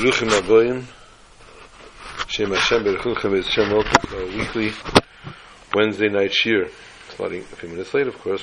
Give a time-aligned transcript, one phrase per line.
[0.00, 0.84] Bruchim Aboyim.
[2.26, 4.72] Shem Hashem Beruchim is Shem welcome to our weekly
[5.74, 6.70] Wednesday night shir.
[7.10, 8.42] Starting a few minutes late, of course.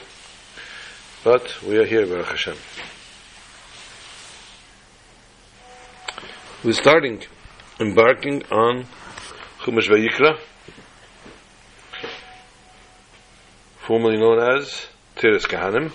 [1.23, 2.57] But we are here, Baruch Hashem.
[6.63, 7.23] We're starting,
[7.79, 8.85] embarking on
[9.61, 10.39] Chumash Vayikra,
[13.79, 14.85] formerly known as
[15.15, 15.91] Teres Kahanim.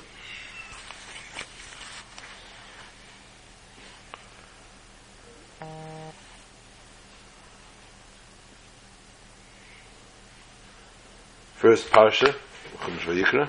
[11.72, 12.34] First Parsha,
[12.80, 13.48] Chumash Vayikra.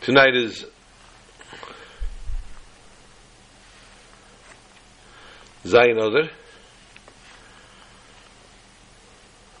[0.00, 0.64] Tonight is
[5.66, 6.30] Zayin Oder.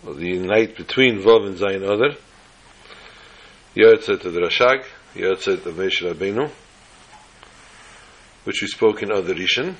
[0.06, 2.16] The night between Vav and Zayin Oder.
[3.76, 6.50] Yotzet of the Rashag, Yotzet of Moshe Rabbeinu,
[8.44, 9.74] which we spoke in other Rishon.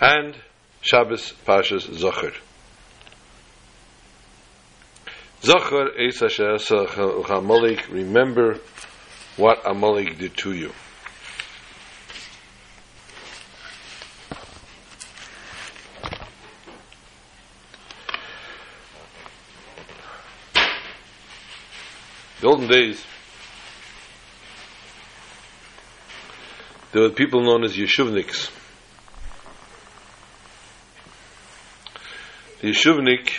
[0.00, 0.36] And
[0.82, 2.34] Shabbos Pashas Zocher.
[5.42, 6.58] Zachar Eis Asher
[7.32, 8.58] Amalek, remember
[9.36, 10.72] what Amalek did to you.
[22.66, 23.04] Days,
[26.92, 28.50] there were people known as Yeshuvniks.
[32.60, 33.32] The Yeshuvnik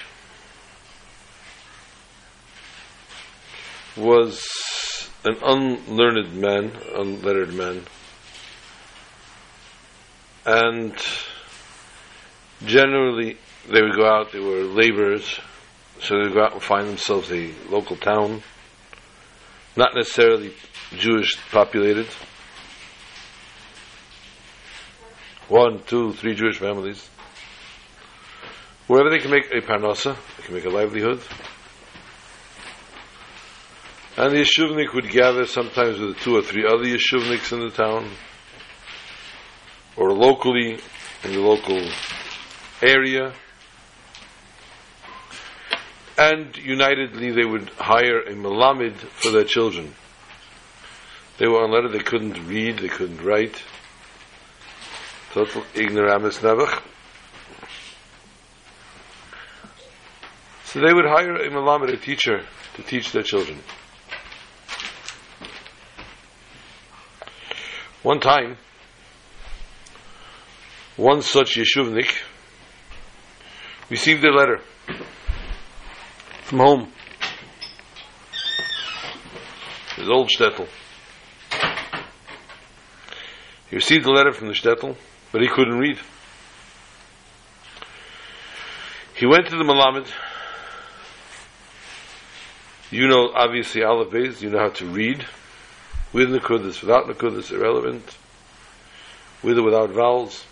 [3.97, 7.83] was an unlearned man, unlettered man,
[10.45, 10.95] and
[12.65, 13.37] generally
[13.69, 15.39] they would go out, they were laborers,
[15.99, 18.43] so they would go out and find themselves a local town,
[19.77, 20.53] not necessarily
[20.97, 22.07] Jewish populated,
[25.47, 27.07] one, two, three Jewish families,
[28.87, 31.21] wherever they can make a parnasa, they can make a livelihood,
[34.17, 38.09] and the Yeshuvnik would gather sometimes with two or three other Yeshuvniks in the town,
[39.95, 40.79] or locally,
[41.23, 41.79] in the local
[42.81, 43.31] area.
[46.17, 49.93] And unitedly they would hire a Malamid for their children.
[51.37, 53.61] They were unlettered, they couldn't read, they couldn't write.
[55.31, 56.81] Total ignoramus nevach.
[60.65, 62.43] So they would hire a Malamid, a teacher,
[62.75, 63.59] to teach their children.
[68.01, 68.57] One time,
[70.95, 72.11] one such Yeshuvnik
[73.89, 74.61] received a letter
[76.47, 76.87] from home.
[79.97, 80.65] His old shtetl.
[83.69, 84.95] He received a letter from the shtetl,
[85.33, 85.99] but he couldn't read.
[89.15, 90.09] He went to the Malamed.
[92.91, 95.25] You know, obviously, Aleph Beis, you know how to read
[96.13, 98.17] with Nakudas, without Nakudas, irrelevant,
[99.43, 100.45] with or without vowels.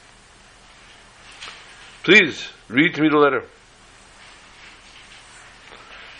[2.03, 3.45] Please, read to me the letter.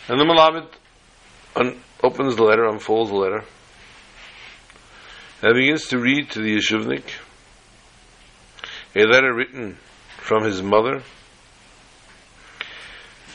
[0.08, 0.68] And the Malamed
[1.56, 3.44] un- opens the letter, unfolds the letter,
[5.42, 7.04] and begins to read to the Yeshuvnik
[8.96, 9.78] a letter written
[10.18, 11.02] from his mother,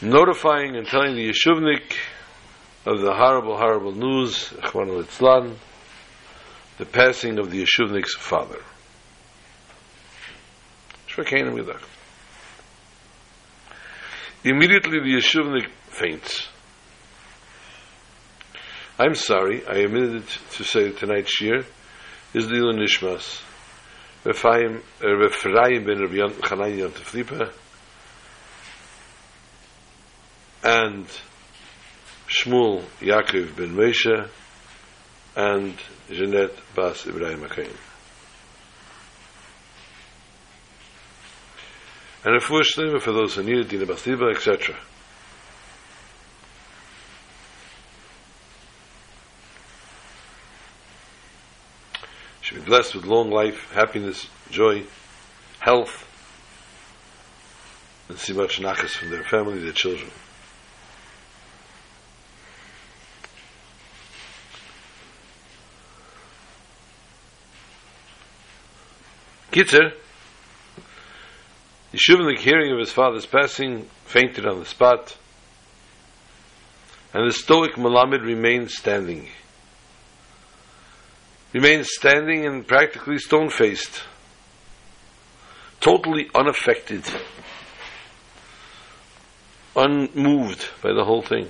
[0.01, 1.97] notifying and telling the Yeshuvnik
[2.87, 4.51] of the horrible, horrible news,
[6.79, 8.63] the passing of the Yeshuvnik's father.
[14.45, 16.49] Immediately the Yeshuvnik faints.
[19.01, 20.25] I'm sorry, I omitted
[20.57, 21.65] to say tonight's shir
[22.35, 23.41] is the Ilan Nishmas.
[24.25, 27.51] Refraim ben Rabbi Chananya Teflipa
[30.63, 31.07] and
[32.29, 34.29] Shmuel Yaakov ben Moshe
[35.35, 35.75] and
[36.11, 37.75] Jeanette Bas Ibrahim Akaim.
[42.23, 44.77] And a shleima for those who need it, Dina Basiba, etc.
[52.71, 54.85] blessed with long life, happiness, joy,
[55.59, 56.07] health,
[58.09, 60.09] and see much nachas from their family, their children.
[69.51, 69.93] Kitzer,
[71.93, 75.17] Yeshuvnik, hearing of his father's passing, fainted on the spot,
[77.13, 79.27] and the stoic Malamed remained standing.
[81.53, 84.05] Remained standing and practically stone faced,
[85.81, 87.05] totally unaffected,
[89.75, 91.49] unmoved by the whole thing.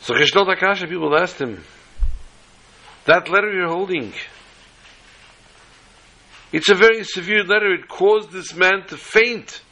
[0.00, 1.62] So Geshtol Akasha people asked him,
[3.04, 4.14] that letter you're holding,
[6.52, 7.72] it's a very severe letter.
[7.72, 9.62] It caused this man to faint.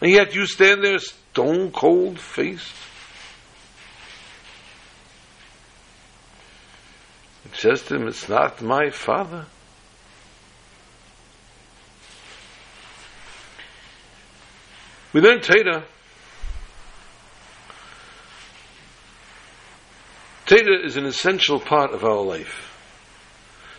[0.00, 2.74] And yet you stand there stone cold faced.
[7.44, 9.46] It says to him, It's not my father.
[15.12, 15.84] We learn Teda.
[20.46, 22.66] Teda is an essential part of our life.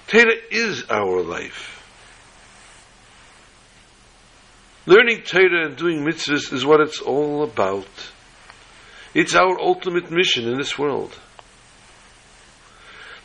[0.08, 1.81] Teda is our life.
[4.92, 7.88] Learning Torah and doing mitzvahs is what it's all about.
[9.14, 11.18] It's our ultimate mission in this world.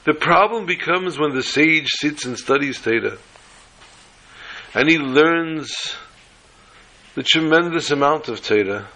[0.05, 3.19] The problem becomes when the sage sits and studies Torah
[4.77, 5.97] and he learns
[7.17, 8.87] the tremendous amount of Torah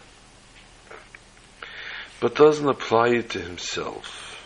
[2.20, 4.40] but doesn't apply it to himself.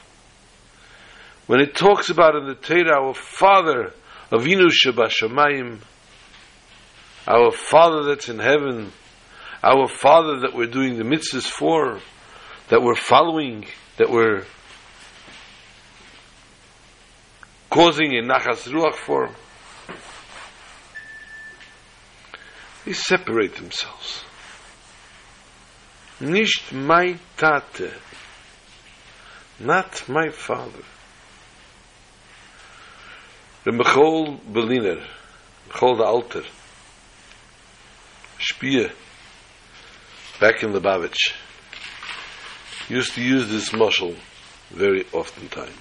[1.46, 3.92] When it talks about in the Torah, our Father,
[4.32, 5.80] Avinu Shebashamayim,
[7.26, 8.92] our Father that's in heaven,
[9.62, 12.00] our Father that we're doing the mitzvahs for,
[12.68, 13.66] that we're following,
[13.96, 14.44] that we're
[17.70, 19.30] causing a nachas ruach for,
[22.84, 24.24] they separate themselves.
[26.20, 27.92] Nicht my tate,
[29.58, 30.84] not my father.
[33.64, 35.02] The Michol Berliner,
[35.70, 36.44] Michol the Alter,
[38.38, 38.92] Spier,
[40.40, 41.34] back in Lubavitch,
[42.88, 44.16] used to use this mashal
[44.70, 45.72] very often time.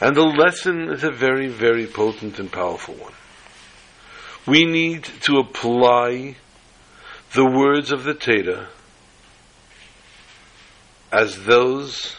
[0.00, 3.12] And the lesson is a very, very potent and powerful one.
[4.46, 6.36] We need to apply
[7.34, 8.68] the words of the Torah
[11.10, 12.16] as those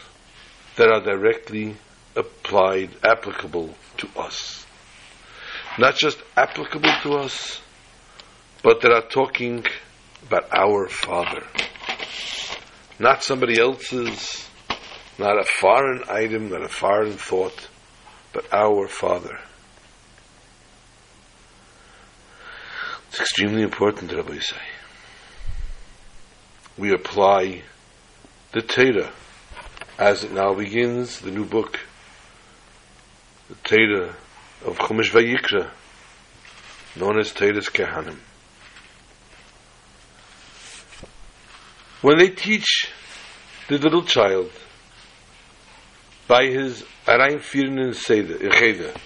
[0.76, 1.76] that are directly
[2.16, 4.66] applied, applicable to us.
[5.78, 7.60] Not just applicable to us,
[8.62, 9.64] but that are talking
[10.26, 11.46] about our Father.
[12.98, 14.46] Not somebody else's,
[15.18, 17.68] not a foreign item, not a foreign thought,
[18.32, 19.38] but our Father.
[23.08, 24.56] It's extremely important, Rabbi say.
[26.76, 27.62] We apply
[28.52, 29.12] the Torah,
[29.98, 31.80] as it now begins, the new book,
[33.50, 34.14] the Torah
[34.64, 35.68] of Chumash Vayikra,
[36.94, 38.16] known as Torah's Kehanim.
[42.00, 42.92] When they teach
[43.68, 44.52] the little child
[46.28, 48.98] by his Arain Firnen Seder, uh,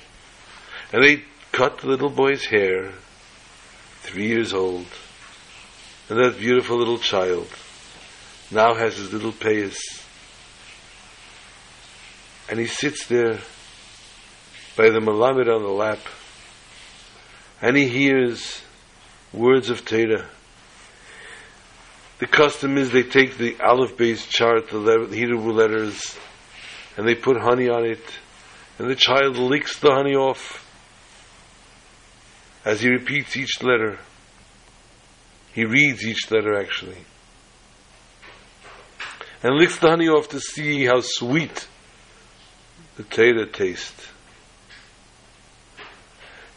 [0.93, 2.93] and they cut the little boy's hair,
[4.02, 4.87] three years old,
[6.11, 7.49] and that beautiful little child
[8.51, 9.79] now has his little payas.
[12.51, 13.41] And he sits there
[14.76, 15.98] by the Malamed on the lap,
[17.62, 18.62] and he hears
[19.32, 20.26] words of Torah.
[22.19, 26.16] The custom is they take the aleph beis chart, the, le- the Hebrew letters,
[26.96, 28.04] and they put honey on it,
[28.78, 30.60] and the child licks the honey off
[32.64, 33.98] as he repeats each letter.
[35.52, 37.04] He reads each letter actually
[39.44, 41.69] and licks the honey off to see how sweet
[42.96, 44.08] the Torah tastes.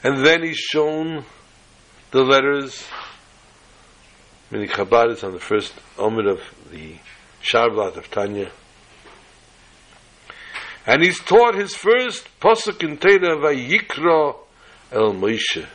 [0.08, 1.26] And then he's shown
[2.12, 2.82] the letters.
[4.50, 6.40] Meaning Chabad is on the first Omer of
[6.72, 6.96] the
[7.44, 8.50] Sharblat of Tanya.
[10.86, 14.38] And he's taught his first Pasuk in Torah, Vayikra
[14.94, 15.66] El Moshe.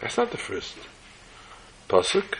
[0.00, 0.76] That's not the first
[1.88, 2.38] Pasuk.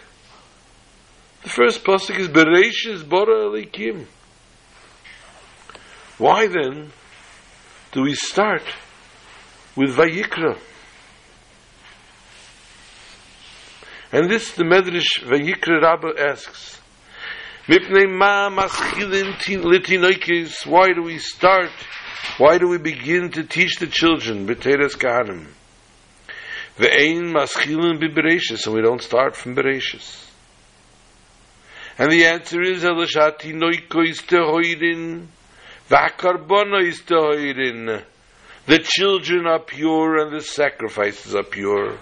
[1.42, 4.06] The first pasuk is Bereshis Bora Elokim.
[6.16, 6.92] Why then
[7.92, 8.62] do we start
[9.76, 10.58] with Vayikra?
[14.12, 16.80] And this the Medrash Vayikra Rabbah asks.
[17.66, 21.70] Mipnei ma maschilin litinoikis, why do we start?
[22.38, 24.46] Why do we begin to teach the children?
[24.46, 25.46] B'teres kahanim.
[26.76, 30.26] Ve'ein maschilin bibereshis, and we don't start from bereshis.
[31.98, 35.26] And the answer is, Elashati noikois tehoirin.
[38.66, 41.98] The children are pure and the sacrifices are pure.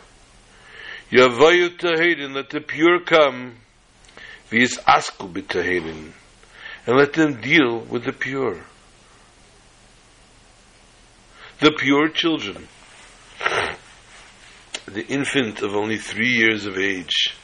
[1.10, 3.56] Yavayu tehoirin, let the pure come,
[4.50, 6.12] v'yis asku
[6.86, 8.60] and let them deal with the pure.
[11.60, 12.68] The pure children
[14.92, 17.34] the infant of only three years of age.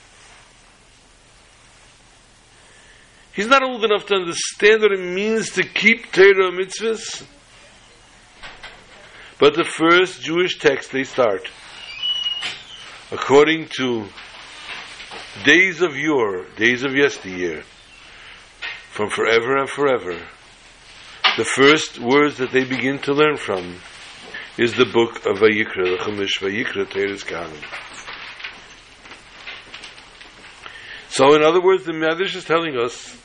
[3.34, 7.26] He's not old enough to understand what it means to keep Torah mitzvahs.
[9.40, 11.50] But the first Jewish text they start,
[13.10, 14.06] according to
[15.44, 17.64] days of yore, days of yesteryear,
[18.92, 20.16] from forever and forever,
[21.36, 23.74] the first words that they begin to learn from
[24.56, 27.64] is the book of Vayikra, the Chumash Vayikra, Teres Kahanim.
[31.08, 33.20] So, in other words, the Medrash is telling us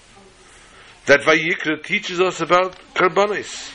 [1.09, 3.71] that Vayikra teaches us about Karbanis.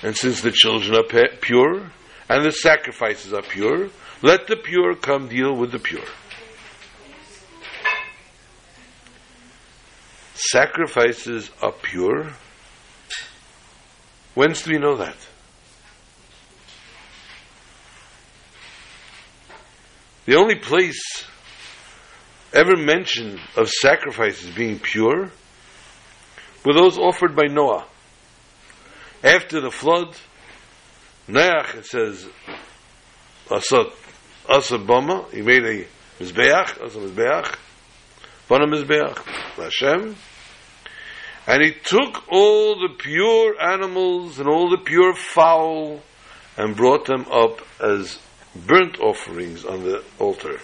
[0.00, 1.90] And since the children are pure
[2.28, 3.88] and the sacrifices are pure,
[4.22, 6.04] let the pure come deal with the pure.
[10.34, 12.28] Sacrifices are pure.
[14.36, 15.16] Whence do we know that?
[20.26, 21.24] The only place
[22.52, 25.32] ever mentioned of sacrifices being pure
[26.66, 27.86] were those offered by Noah.
[29.22, 30.16] After the flood,
[31.28, 32.26] Noach, it says,
[33.50, 33.86] Asad,
[34.50, 35.86] Asad Bama, he made a
[36.18, 37.56] Mizbeach, Asad Mizbeach,
[38.48, 39.16] Bana Mizbeach,
[39.56, 40.16] Hashem,
[41.46, 46.00] and he took all the pure animals and all the pure fowl
[46.56, 48.18] and brought them up as
[48.66, 50.58] burnt offerings on the altar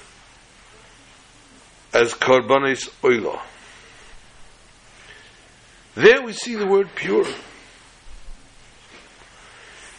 [1.95, 3.41] as karbanis oila.
[5.95, 7.27] There we see the word pure.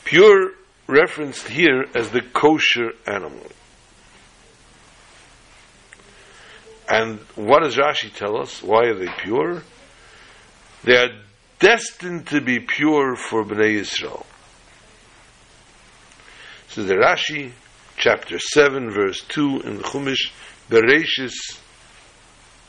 [0.06, 0.52] Pure
[0.88, 3.48] referenced here as the kosher animal.
[6.90, 8.62] And what does Rashi tell us?
[8.62, 9.64] Why are they pure?
[10.84, 11.10] They are
[11.60, 14.26] destined to be pure for Bnei Yisrael.
[16.68, 17.52] So the Rashi
[17.98, 20.32] chapter 7, verse 2 in the Chumash,
[20.70, 21.36] Bereshis,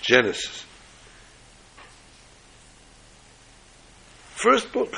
[0.00, 0.64] Genesis.
[4.44, 4.92] First book.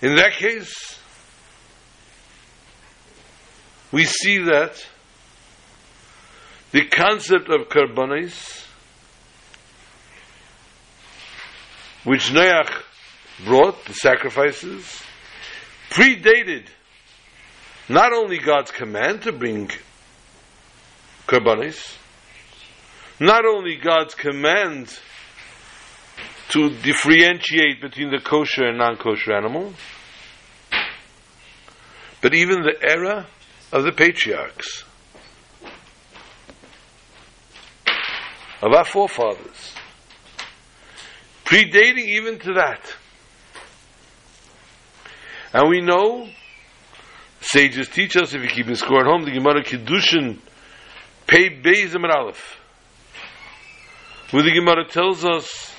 [0.00, 0.96] In that case,
[3.90, 4.86] we see that
[6.70, 8.64] the concept of karbonis,
[12.04, 12.70] which Noach
[13.44, 15.02] brought, the sacrifices,
[15.90, 16.66] predated
[17.88, 19.68] not only God's command to bring
[21.26, 21.96] karbanis,
[23.18, 24.96] not only God's command
[26.50, 29.72] to differentiate between the kosher and non-kosher animal,
[32.22, 33.26] but even the era
[33.70, 34.84] of the patriarchs,
[38.62, 39.74] of our forefathers,
[41.44, 42.80] predating even to that.
[45.52, 46.28] And we know
[47.40, 50.38] sages teach us if you keep in score at home, the Gemara Kiddushin
[51.26, 52.58] Pei Beis Aleph,
[54.30, 55.74] where the Gemara tells us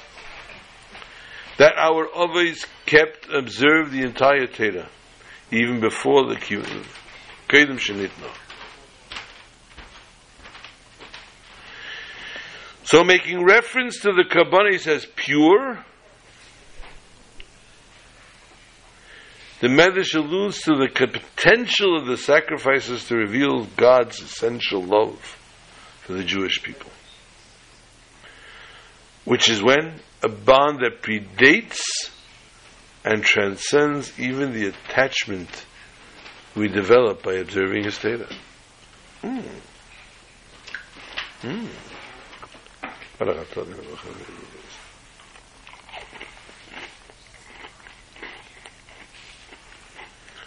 [1.60, 4.88] that our Avos kept, observed the entire Torah,
[5.52, 6.86] even before the Kedim
[7.50, 8.32] Shenitna.
[12.86, 15.86] So making reference to the Kabbanis as pure,
[19.60, 25.20] The Medrash alludes to the potential of the sacrifices to reveal God's essential love
[26.00, 26.90] for the Jewish people.
[29.26, 31.80] Which is when a bond that predates
[33.06, 35.66] and transcends even the attachment
[36.56, 38.28] we develop by observing his data.
[39.24, 39.44] Mm.
[41.42, 41.68] Mm.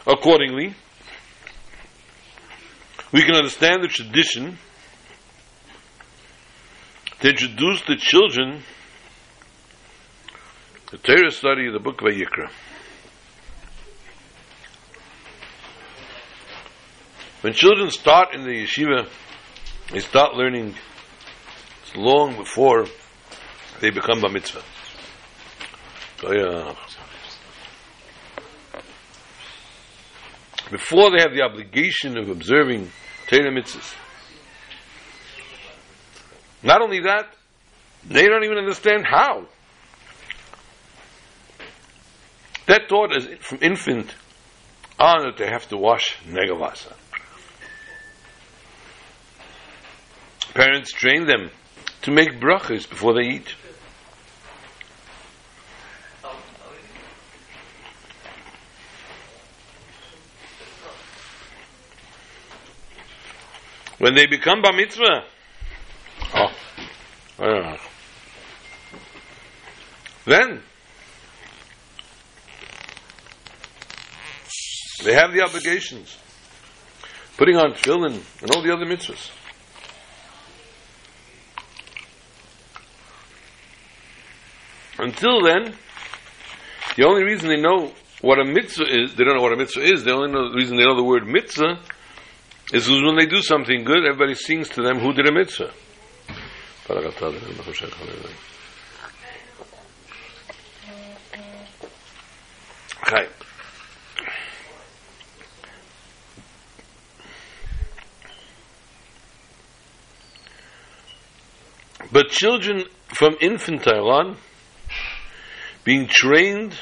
[0.06, 0.74] Accordingly,
[3.12, 4.58] we can understand the tradition
[7.20, 8.62] to introduce the children
[10.92, 12.50] the Torah study of the book of Vayikra.
[17.40, 19.08] When children start in the yeshiva,
[19.90, 20.74] they start learning
[21.96, 22.84] long before
[23.80, 24.62] they become a mitzvah.
[30.70, 32.90] before they have the obligation of observing
[33.28, 33.94] Torah mitzvahs.
[36.62, 37.32] Not only that,
[38.04, 39.46] they don't even understand how.
[42.66, 44.14] That thought is from infant
[44.98, 46.92] on that they have to wash negavasa.
[50.54, 51.50] Parents train them
[52.02, 53.54] to make brachas before they eat.
[63.98, 65.24] When they become bar mitzvah,
[66.34, 66.52] oh.
[70.24, 70.62] Then
[75.04, 76.16] they have the obligations,
[77.36, 79.30] putting on tefillin and all the other mitzvahs.
[84.98, 85.74] Until then,
[86.96, 89.82] the only reason they know what a mitzvah is, they don't know what a mitzvah
[89.82, 91.80] is, the only know, reason they know the word mitzvah
[92.72, 95.72] is when they do something good, everybody sings to them who did a mitzvah.
[103.06, 103.28] Okay.
[112.12, 114.36] But children from infantile on,
[115.82, 116.78] being trained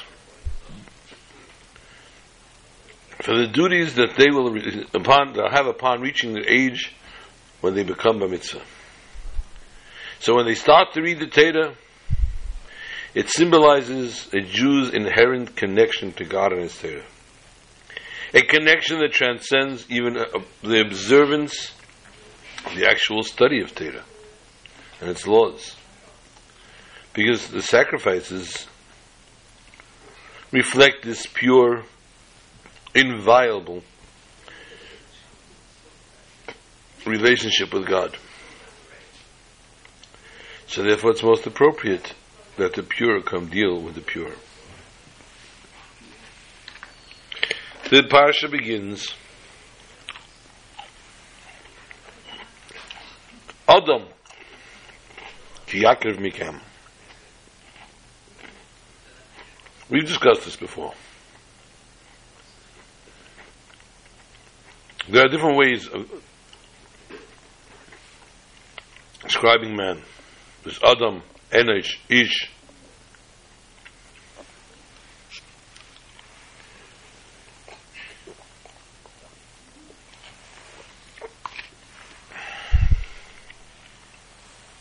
[3.23, 6.93] for the duties that they will re- upon have upon reaching the age
[7.61, 8.63] when they become a mitzvah.
[10.19, 11.75] So when they start to read the Torah,
[13.15, 17.05] it symbolizes a Jew's inherent connection to God and His Torah.
[18.35, 20.25] A connection that transcends even uh,
[20.63, 21.73] the observance,
[22.75, 24.05] the actual study of Torah
[25.01, 25.77] and its laws.
[27.13, 28.67] Because the sacrifices
[30.53, 31.85] reflect this pure,
[32.95, 33.83] inviolable
[37.07, 38.17] relationship with God.
[40.67, 42.15] So therefore it's most appropriate
[42.57, 44.33] that the pure come deal with the pure.
[47.91, 49.15] The parsha begins
[53.67, 54.05] Adam
[55.71, 55.79] ki
[56.19, 56.61] mikam
[59.89, 60.93] We've discussed this before.
[65.09, 66.09] There are different ways of
[69.23, 70.03] describing man.
[70.63, 72.51] There's Adam, Enosh, Ish.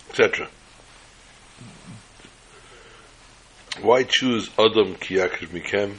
[0.10, 0.49] Etc.
[3.81, 5.95] Why choose Adam Kiyakir Mikem?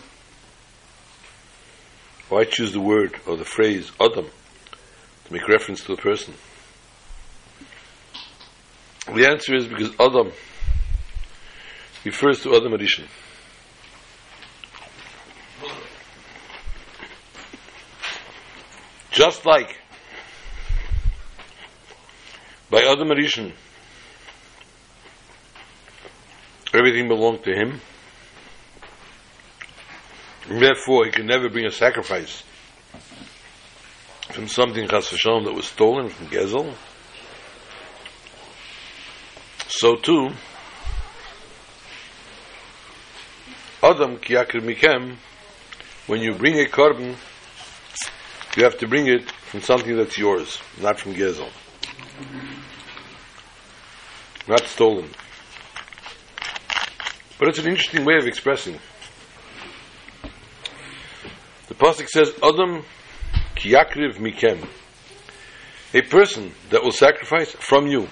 [2.29, 4.27] Why choose the word or the phrase Adam
[5.25, 6.35] to make reference to a person?
[9.07, 10.31] The answer is because Adam
[12.05, 13.07] refers to Adam Arishan.
[19.11, 19.77] Just like
[22.69, 23.53] by Adam Arishan,
[26.73, 27.81] everything belonged to him.
[30.49, 32.43] And therefore, he could never bring a sacrifice
[34.33, 36.75] from something that was stolen from Gezel.
[39.69, 40.31] So too,
[43.83, 45.17] Adam kiyakir mikem,
[46.07, 47.17] when you bring a korban,
[48.57, 51.49] you have to bring it from something that's yours, not from Gezel.
[54.49, 55.09] Not stolen.
[57.41, 58.79] But it's an interesting way of expressing.
[61.69, 62.85] The pasuk says, "Adam
[63.57, 64.69] kiyakriv mikem,"
[65.95, 68.11] a person that will sacrifice from you.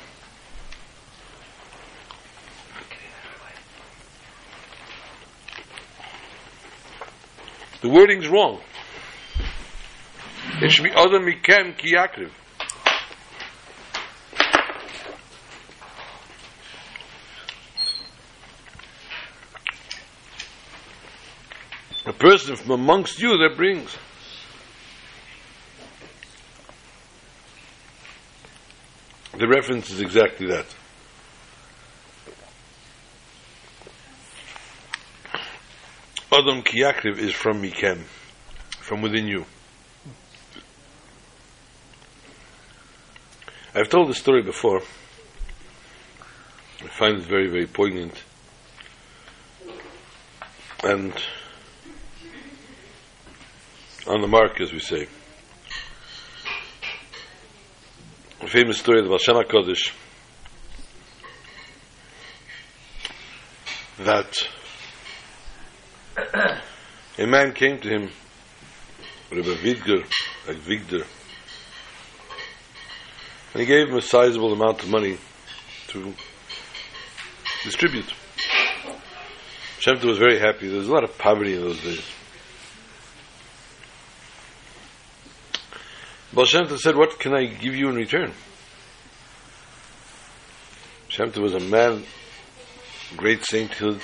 [7.83, 8.63] The wording's wrong.
[10.63, 12.31] It should be Adam mikem kiyakriv.
[22.19, 23.97] Person from amongst you that brings.
[29.39, 30.67] The reference is exactly that.
[36.33, 38.03] Adam Kiyakriv is from Mikem,
[38.81, 39.45] from within you.
[43.75, 44.83] I've told this story before.
[46.83, 48.15] I find it very, very poignant.
[50.83, 51.13] And
[54.09, 55.07] on the mark, as we say.
[58.41, 59.93] A famous story of the Baal Kodesh
[63.99, 64.49] that
[67.19, 68.11] a man came to him,
[69.31, 70.05] Rabbi Vidger,
[70.47, 71.05] like Vigder,
[73.53, 75.19] and he gave him a sizable amount of money
[75.89, 76.15] to
[77.65, 78.11] distribute.
[79.81, 80.69] Shemta was very happy.
[80.69, 82.18] There was a lot of poverty in those days.
[86.45, 88.33] Shemta said, What can I give you in return?
[91.09, 92.05] Shemta was a man,
[93.17, 94.01] great sainthood,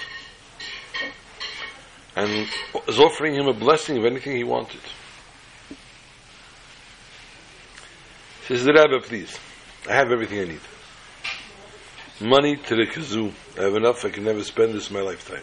[2.16, 2.49] and
[2.87, 4.81] was offering him a blessing of anything he wanted.
[8.47, 9.38] Says, the Rabbi, please,
[9.88, 10.61] I have everything I need.
[12.20, 13.33] Money to the kazoo.
[13.59, 15.42] I have enough, I can never spend this in my lifetime.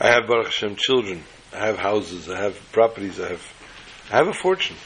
[0.00, 1.22] I have Baruch Hashem children.
[1.56, 2.28] I have houses.
[2.28, 3.18] I have properties.
[3.18, 3.52] I have,
[4.10, 4.76] I have a fortune.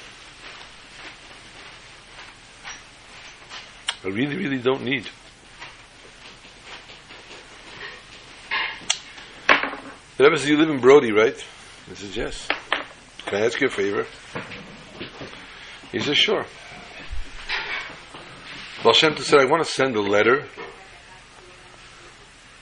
[4.05, 5.09] I really, really don't need.
[10.17, 11.37] The Rebbe says, you live in Brody, right?
[11.89, 12.49] He says, yes.
[13.27, 14.07] Can I ask you a favor?
[15.91, 16.47] He says, sure.
[18.85, 20.47] Baal Shem said, I want to send a letter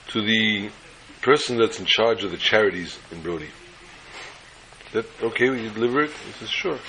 [0.07, 0.71] to the
[1.21, 3.49] person that's in charge of the charities in Brody.
[4.93, 5.49] That okay?
[5.49, 6.11] Will you deliver it?
[6.11, 6.79] He says, sure.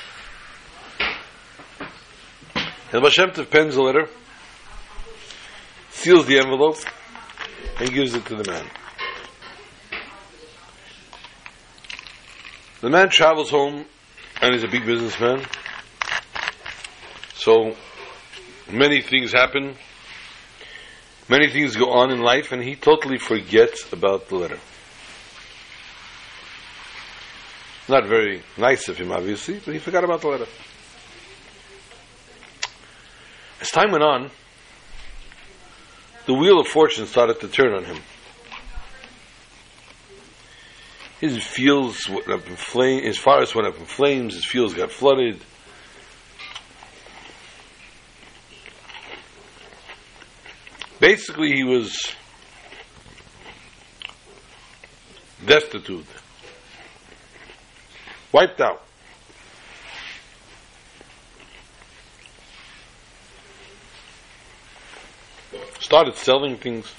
[2.92, 4.08] And Baal Shem pens the letter,
[5.90, 6.78] seals the envelope,
[7.78, 8.66] and gives it to the man.
[12.80, 13.84] The man travels home,
[14.40, 15.44] and he's a big businessman.
[17.34, 17.76] So
[18.70, 19.76] many things happen
[21.30, 24.58] Many things go on in life, and he totally forgets about the letter.
[27.90, 30.46] Not very nice of him, obviously, but he forgot about the letter.
[33.60, 34.30] As time went on,
[36.26, 37.96] the wheel of fortune started to turn on him.
[41.20, 44.92] His fields went up in flames, his forest went up in flames, his fields got
[44.92, 45.40] flooded.
[51.00, 52.14] Basically, he was
[55.44, 56.06] destitute,
[58.32, 58.82] wiped out.
[65.80, 66.92] Started selling things.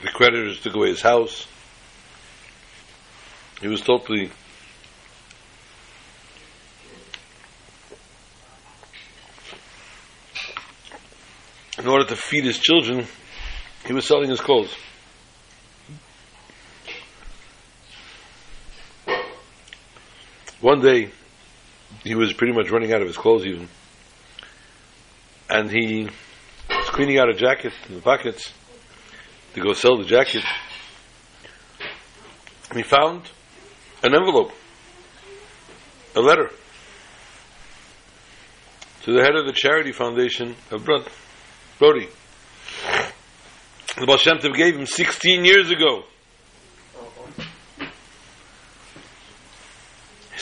[0.00, 1.46] The creditors took away his house.
[3.60, 4.30] He was totally
[11.78, 13.06] in order to feed his children,
[13.86, 14.74] he was selling his clothes.
[20.62, 21.10] One day,
[22.04, 23.68] he was pretty much running out of his clothes even.
[25.50, 26.08] And he
[26.70, 28.52] was cleaning out a jacket in the pockets
[29.54, 30.44] to go sell the jacket.
[32.70, 33.22] And he found
[34.04, 34.52] an envelope,
[36.14, 36.48] a letter
[39.02, 41.08] to the head of the charity foundation of Brud.
[41.80, 42.08] Brody.
[43.98, 46.04] The Baal Shem Tov gave him 16 years ago.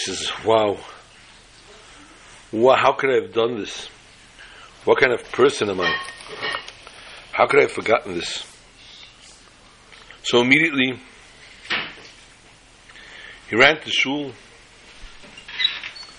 [0.04, 0.78] Says, wow.
[2.52, 2.74] wow.
[2.74, 3.88] How could I have done this?
[4.86, 5.94] What kind of person am I?
[7.32, 8.46] How could I have forgotten this?
[10.22, 10.98] So immediately,
[13.50, 14.32] he ran to shul.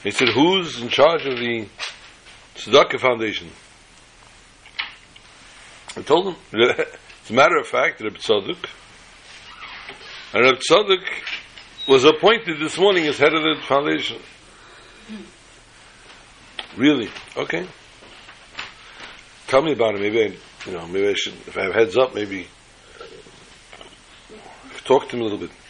[0.04, 1.68] He said, who's in charge of the
[2.56, 3.50] Tzedakah Foundation?
[5.98, 6.36] I told him,
[6.70, 8.64] as a matter of fact, Reb Tzadok,
[10.34, 11.04] and Reb Tzadok
[11.88, 14.20] was appointed this morning as head of the foundation.
[16.78, 17.10] Really?
[17.36, 17.68] Okay.
[19.48, 20.02] Tell me about it.
[20.02, 20.38] Maybe I,
[20.70, 22.48] you know, maybe I should, if I have heads up, maybe
[24.86, 25.52] talk to him a little bit.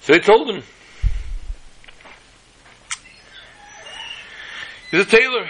[0.00, 0.62] So they told him.
[4.90, 5.46] He's a tailor.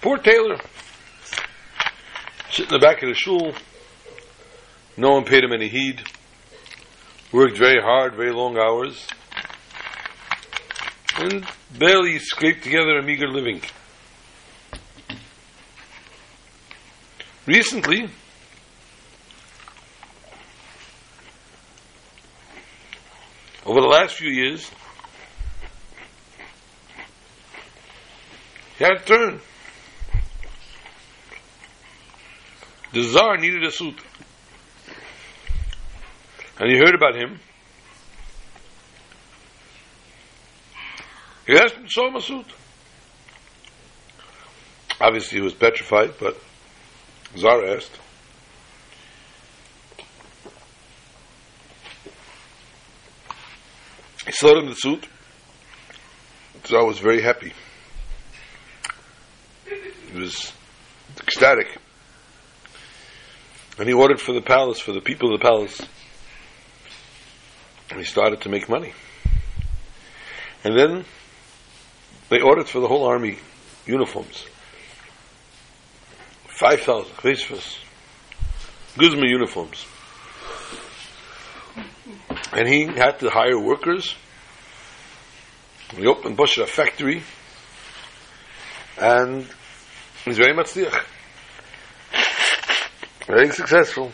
[0.00, 0.56] Poor tailor.
[2.50, 3.52] Sitting in the back of the shul.
[4.96, 6.02] No one paid him any heed.
[7.32, 9.06] Worked very hard, very long hours.
[11.16, 11.46] And
[11.78, 13.62] barely scraped together a meager living.
[17.46, 18.08] Recently,
[23.64, 24.68] over the last few years,
[28.88, 29.40] to turn.
[32.92, 34.00] The Tsar needed a suit.
[36.58, 37.38] And he heard about him.
[41.46, 42.46] He asked him to show him a suit.
[45.00, 46.40] Obviously, he was petrified, but
[47.36, 47.98] Tsar asked.
[54.26, 55.06] He sold him the suit.
[56.64, 57.52] Tsar was very happy.
[60.30, 60.52] Was
[61.22, 61.76] ecstatic.
[63.78, 65.80] And he ordered for the palace, for the people of the palace.
[67.90, 68.92] And he started to make money.
[70.62, 71.04] And then
[72.28, 73.38] they ordered for the whole army
[73.86, 74.46] uniforms.
[76.46, 77.78] 5,000 Christmas
[78.96, 79.84] Guzma uniforms.
[82.52, 84.14] And he had to hire workers.
[85.96, 87.24] He opened Bushra factory.
[88.96, 89.48] And
[90.24, 90.72] he's very much
[93.26, 94.12] very successful.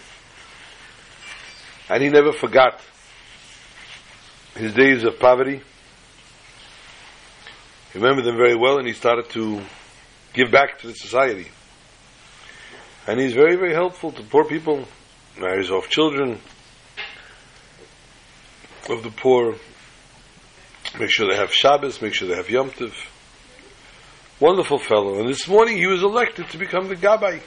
[1.88, 2.80] And he never forgot
[4.54, 5.62] his days of poverty.
[7.92, 9.62] He remembered them very well and he started to
[10.32, 11.48] give back to the society.
[13.06, 14.84] And he's very, very helpful to poor people,
[15.38, 16.40] marries off children
[18.90, 19.54] of the poor,
[20.98, 22.92] make sure they have Shabbos, make sure they have Yom Tov.
[24.38, 25.18] Wonderful fellow.
[25.18, 27.40] And this morning he was elected to become the Gabbai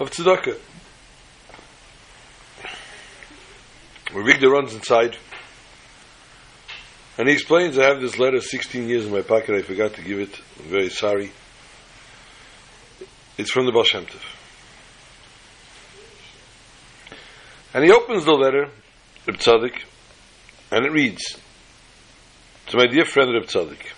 [0.00, 0.58] of tzedakah.
[4.08, 5.16] Ravigda runs inside,
[7.18, 10.02] and he explains, I have this letter 16 years in my pocket, I forgot to
[10.02, 11.30] give it, I'm very sorry.
[13.36, 14.24] It's from the Baal Shem Tov.
[17.74, 18.70] And he opens the letter,
[19.26, 19.82] Reb Tzaddik,
[20.72, 21.36] and it reads,
[22.68, 23.92] To my dear friend Reb Tzaddik,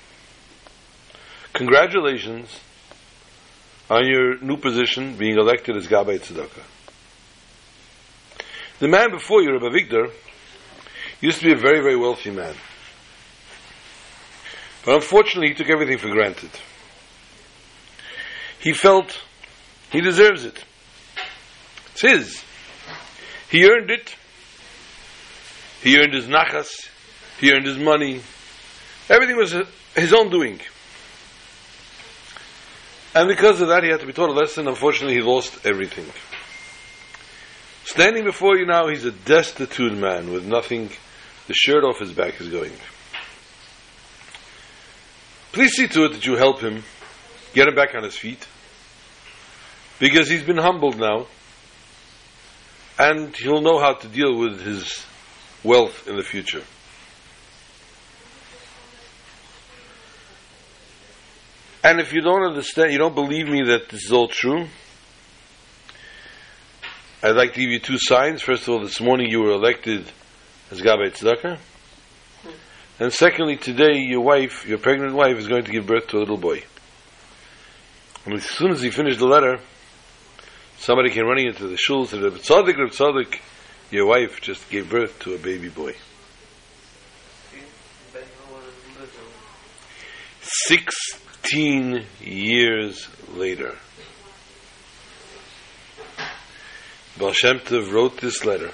[1.60, 2.58] Congratulations
[3.90, 6.64] on your new position, being elected as Gabbai Tzedakah.
[8.78, 10.06] The man before you, Rabbi Victor,
[11.20, 12.54] used to be a very, very wealthy man.
[14.86, 16.48] But unfortunately, he took everything for granted.
[18.58, 19.20] He felt
[19.92, 20.64] he deserves it.
[21.92, 22.44] It's his.
[23.50, 24.16] He earned it.
[25.82, 26.70] He earned his nachas.
[27.38, 28.22] He earned his money.
[29.10, 29.54] Everything was
[29.94, 30.58] his own doing.
[33.14, 34.68] And because of that, he had to be taught a lesson.
[34.68, 36.06] Unfortunately, he lost everything.
[37.84, 40.90] Standing before you now, he's a destitute man with nothing.
[41.48, 42.72] The shirt off his back is going.
[45.50, 46.84] Please see to it that you help him
[47.52, 48.46] get him back on his feet.
[49.98, 51.26] Because he's been humbled now.
[52.96, 55.04] And he'll know how to deal with his
[55.64, 56.62] wealth in the future.
[61.82, 64.66] And if you don't understand, you don't believe me that this is all true,
[67.22, 68.42] I'd like to give you two signs.
[68.42, 70.10] First of all, this morning you were elected
[70.70, 71.58] as Gabbai Tzedakah.
[72.98, 76.20] And secondly, today your wife, your pregnant wife, is going to give birth to a
[76.20, 76.64] little boy.
[78.26, 79.58] And as soon as he finished the letter,
[80.78, 83.38] somebody came running into the shul and said, Tzaddik, Reb Tzaddik,
[83.90, 85.94] your wife just gave birth to a baby boy.
[90.42, 90.94] Six
[91.42, 93.74] 15 years later.
[97.18, 97.32] Baal
[97.90, 98.70] wrote this letter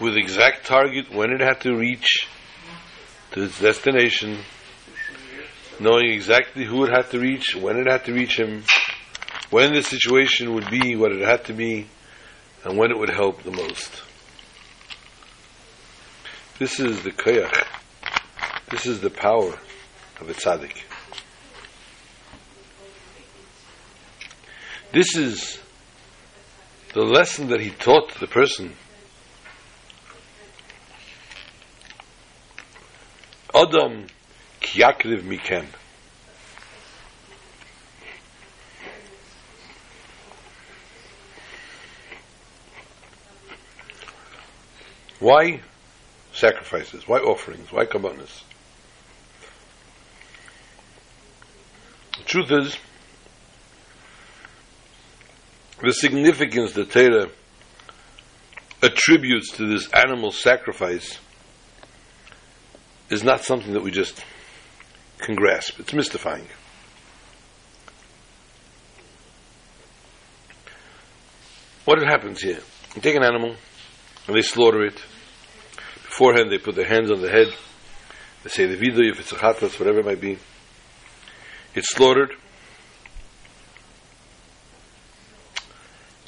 [0.00, 2.28] with exact target when it had to reach
[3.32, 4.38] to its destination,
[5.80, 8.62] knowing exactly who it had to reach, when it had to reach him,
[9.50, 11.86] when the situation would be what it had to be,
[12.64, 14.02] and when it would help the most.
[16.58, 17.66] This is the koyach.
[18.70, 19.58] This is the power
[20.22, 20.82] of a tzaddik.
[24.92, 25.58] This is
[26.94, 28.76] the lesson that he taught the person.
[33.52, 34.06] Adam
[34.60, 35.66] kiyakriv mikem.
[45.18, 45.60] Why
[46.32, 47.08] sacrifices?
[47.08, 47.72] Why offerings?
[47.72, 48.42] Why kabbanas?
[52.26, 52.76] Truth is,
[55.82, 57.28] the significance that Torah
[58.82, 61.18] attributes to this animal sacrifice
[63.10, 64.24] is not something that we just
[65.18, 65.78] can grasp.
[65.78, 66.46] It's mystifying.
[71.84, 72.60] What happens here?
[72.94, 73.56] You take an animal
[74.26, 75.00] and they slaughter it.
[76.04, 77.48] beforehand they put their hands on the head.
[78.44, 80.38] They say the vidu if it's a chatas, whatever it might be.
[81.74, 82.34] It's slaughtered.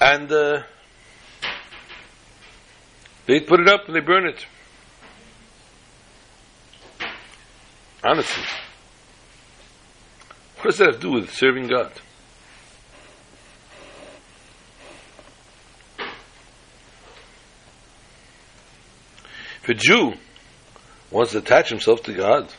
[0.00, 0.62] And uh,
[3.26, 4.46] they put it up and they burn it.
[8.02, 8.42] Honestly.
[10.56, 11.92] What does that have to do with serving God?
[19.62, 20.12] If a Jew
[21.10, 22.52] wants to attach himself to God,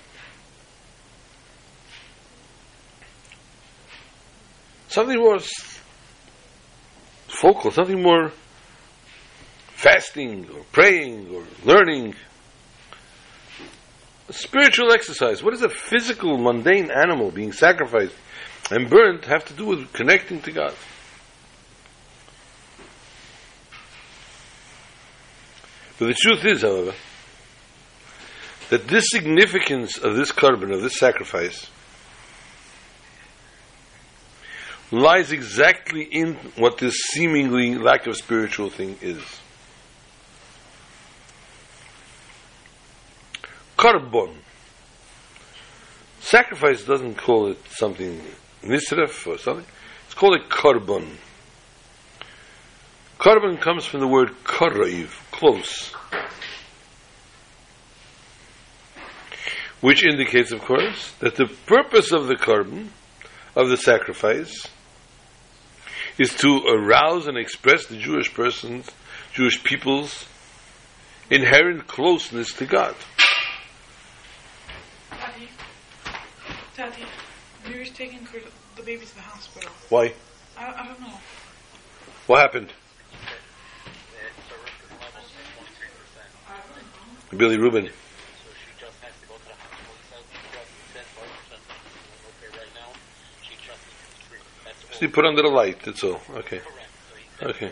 [4.96, 5.40] something more
[7.28, 8.32] focal, something more
[9.74, 12.16] fasting or praying or learning.
[14.30, 15.44] A spiritual exercise.
[15.44, 18.16] What does a physical, mundane animal being sacrificed
[18.72, 20.74] and burnt have to do with connecting to God?
[26.00, 26.94] But the truth is, however,
[28.70, 31.70] that this significance of this korban, of this sacrifice,
[34.92, 39.22] lies exactly in what this seemingly lack of spiritual thing is.
[43.78, 44.36] Korban.
[46.20, 48.22] Sacrifice doesn't call it something
[48.64, 49.66] nisref or something.
[50.06, 51.18] It's called a korban.
[53.20, 55.94] Korban comes from the word karaiv, close.
[59.82, 62.90] Which indicates, of course, that the purpose of the korban,
[63.56, 64.68] of the sacrifice,
[66.18, 68.90] is to arouse and express the Jewish person's,
[69.34, 70.26] Jewish people's
[71.30, 72.96] inherent closeness to God.
[75.12, 75.50] Daddy,
[76.76, 77.06] Daddy,
[77.68, 78.28] Mary's taking
[78.76, 79.72] the baby to the hospital.
[79.90, 80.14] Why?
[80.58, 81.20] I, I don't know.
[82.28, 82.72] What happened?
[87.36, 87.92] bilirubin.
[94.96, 96.22] So you put under the light, that's all.
[96.36, 96.62] Okay.
[97.44, 97.72] Okay.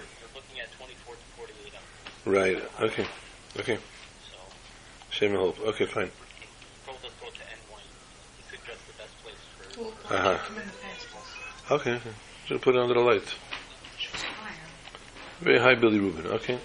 [2.26, 2.62] Right.
[2.82, 3.06] Okay.
[3.58, 3.78] Okay.
[5.10, 5.58] Shame and hope.
[5.62, 6.12] Okay, fine.
[10.10, 10.38] Uh-huh.
[11.72, 11.94] Okay.
[11.94, 12.10] okay.
[12.46, 13.36] Should put it under the light.
[15.40, 16.26] Very high bilirubin.
[16.26, 16.60] Okay.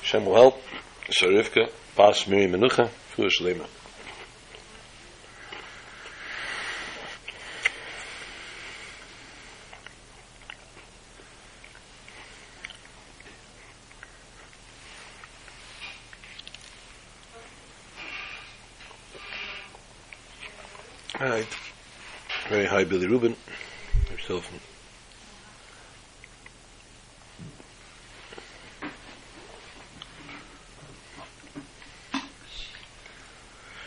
[0.00, 0.62] Hashem will help.
[1.10, 3.66] Sharifka, Pas Miri Menucha, Fuah Shalema.
[21.20, 21.46] All right.
[23.02, 23.36] Billy Rubin.
[24.12, 24.48] Yourself.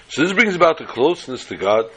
[0.09, 1.89] So this brings about the closeness to God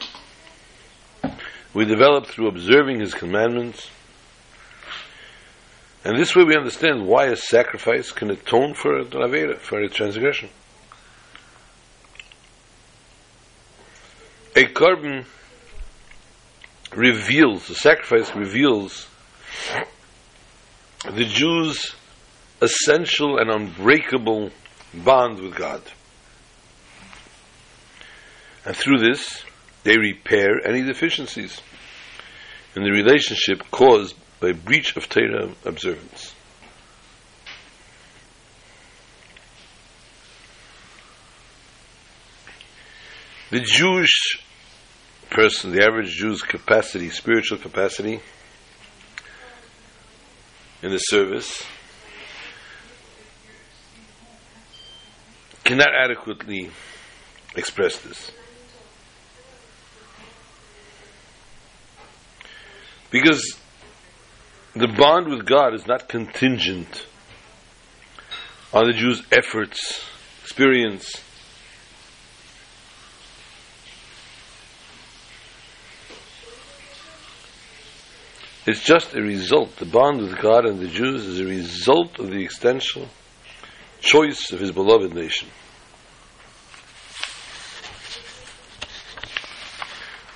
[1.73, 3.89] we develop through observing His commandments.
[6.05, 9.89] And this way we understand why a sacrifice can atone for a Avera, for a
[9.89, 10.49] transgression.
[14.55, 15.25] A carbon
[16.95, 19.07] reveals, the sacrifice reveals
[21.05, 21.95] the Jews'
[22.61, 24.51] essential and unbreakable
[24.93, 25.81] bond with God.
[28.65, 29.43] And through this,
[29.83, 31.61] they repair any deficiencies
[32.75, 36.33] in the relationship caused by breach of Torah observance.
[43.51, 44.43] The Jewish
[45.29, 48.19] person, the average Jew's capacity, spiritual capacity
[50.81, 51.63] in the service,
[55.63, 56.71] cannot adequately
[57.55, 58.31] express this.
[63.11, 63.57] Because
[64.75, 67.05] the bond with God is not contingent
[68.71, 70.05] on the Jew's efforts,
[70.43, 71.21] experience.
[78.69, 79.77] It's just a result.
[79.77, 83.09] The bond with God and the Jews is a result of the extension,
[83.99, 85.47] choice of His beloved nation.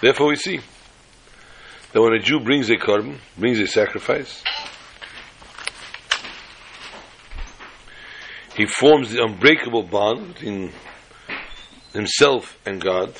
[0.01, 0.61] Therefore, we see
[1.91, 4.43] that when a Jew brings a korban, brings a sacrifice,
[8.57, 10.71] he forms the unbreakable bond between
[11.93, 13.13] himself and God.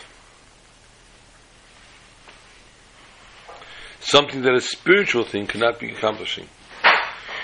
[4.13, 6.47] Something that a spiritual thing cannot be accomplishing,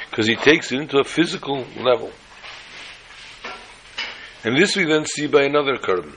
[0.07, 2.11] Because he takes it into a physical level.
[4.43, 6.13] And this we then see by another korban.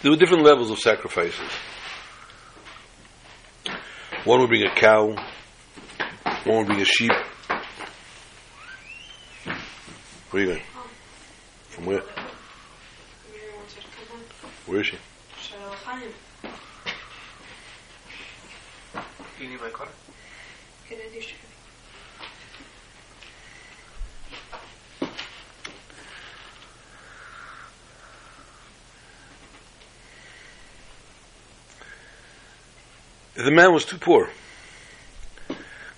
[0.00, 1.50] There were different levels of sacrifices.
[4.24, 5.08] One would bring a cow,
[6.44, 7.12] one would bring a sheep.
[10.30, 10.62] Where are you going?
[11.68, 12.02] From where?
[14.64, 14.96] Where is she?
[19.42, 19.88] You need my car?
[33.34, 34.30] The man was too poor.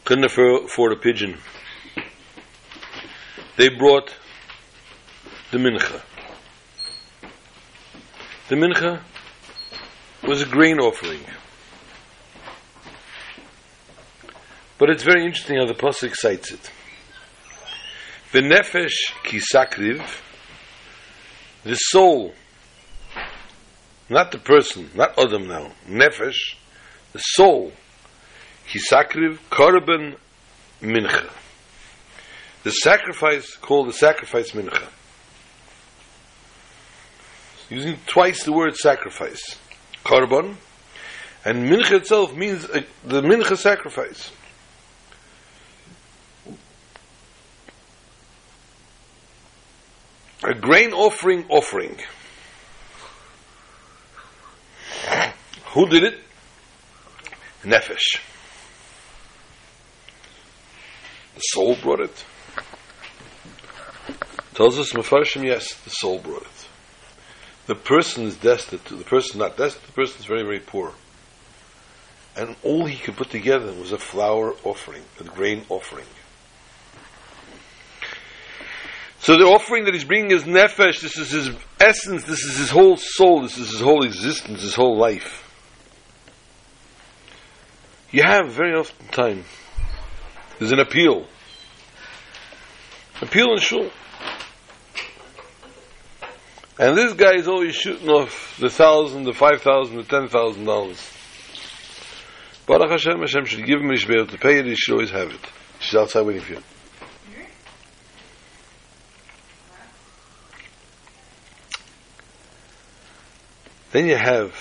[0.04, 1.36] Couldn't afford a pigeon.
[3.58, 4.14] They brought
[5.50, 6.00] the mincha.
[8.48, 9.02] The mincha
[10.22, 11.20] was a grain offering.
[14.78, 16.70] But it's very interesting how the pasuk cites it.
[18.32, 20.04] The nefesh kisakriv,
[21.62, 22.34] the soul,
[24.08, 26.56] not the person, not Adam now, nefesh,
[27.12, 27.72] the soul,
[28.68, 30.16] kisakriv, Korban
[30.82, 31.30] Mincha.
[32.64, 34.88] The sacrifice called the sacrifice Mincha.
[37.70, 39.42] Using twice the word sacrifice.
[40.04, 40.56] Korban.
[41.44, 44.32] And Mincha itself means uh, the Mincha sacrifice.
[50.44, 51.98] A grain offering offering.
[55.72, 56.20] Who did it?
[57.64, 58.20] nefesh.
[61.34, 62.24] The soul brought it.
[64.54, 66.68] Tells us Mefarshim, yes, the soul brought it.
[67.66, 68.98] The person is destitute.
[68.98, 69.86] The person not destitute.
[69.88, 70.92] The person is very, very poor.
[72.36, 76.06] And all he could put together was a flour offering, a grain offering.
[79.24, 81.00] So the offering that he's bringing is nefesh.
[81.00, 81.50] This is his
[81.80, 82.24] essence.
[82.24, 83.40] This is his whole soul.
[83.40, 85.40] This is his whole existence, his whole life.
[88.10, 89.44] You have very often time.
[90.58, 91.26] There's an appeal.
[93.22, 93.90] Appeal in shul.
[96.78, 100.66] And this guy is always shooting off the thousand, the five thousand, the ten thousand
[100.66, 101.00] dollars.
[102.66, 105.40] Baruch Hashem, Hashem should give him, able to pay it, he should always have it.
[105.80, 106.62] She's outside waiting for you.
[113.94, 114.52] Then you have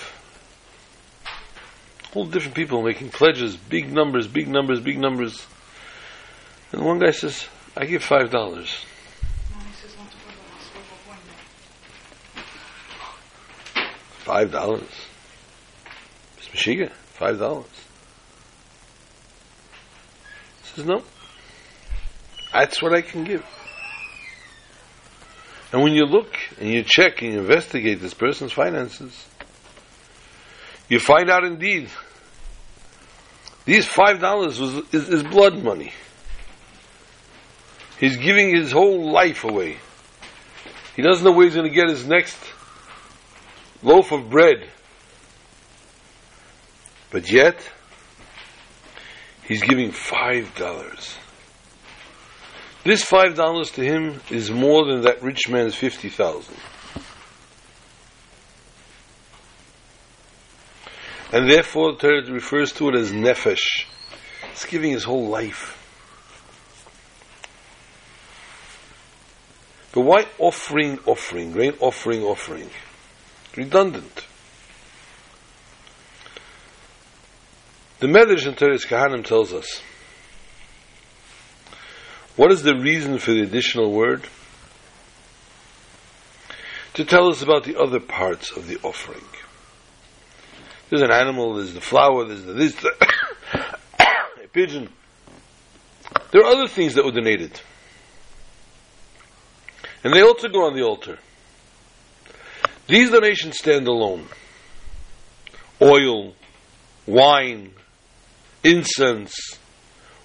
[2.14, 5.44] all different people making pledges, big numbers, big numbers, big numbers.
[6.70, 8.84] And one guy says, I give five dollars.
[14.18, 14.88] Five dollars.
[16.52, 17.66] Mishiga, five dollars.
[20.62, 21.02] Says no.
[22.52, 23.44] That's what I can give.
[25.74, 29.26] And when you look and you check and you investigate this person's finances,
[30.88, 31.88] you find out indeed
[33.64, 35.92] these five dollars is, is blood money.
[37.98, 39.78] He's giving his whole life away.
[40.94, 42.38] He doesn't know where he's going to get his next
[43.82, 44.68] loaf of bread.
[47.10, 47.58] But yet,
[49.48, 51.16] he's giving five dollars.
[52.84, 56.56] This five dollars to him is more than that rich man's fifty thousand.
[61.32, 63.86] And therefore, the Torah refers to it as nefesh.
[64.52, 65.80] It's giving his whole life.
[69.92, 72.68] But why offering, offering, grain offering, offering?
[73.56, 74.26] Redundant.
[78.00, 79.80] The Medrash in Toras Kohanim tells us
[82.36, 84.26] what is the reason for the additional word?
[86.94, 89.24] To tell us about the other parts of the offering.
[90.90, 92.92] There's an animal, there's the flour, there's the this, the
[94.44, 94.88] a pigeon.
[96.30, 97.60] There are other things that were donated.
[100.04, 101.18] And they also go on the altar.
[102.86, 104.26] These donations stand alone.
[105.80, 106.34] Oil,
[107.06, 107.72] wine,
[108.62, 109.58] incense,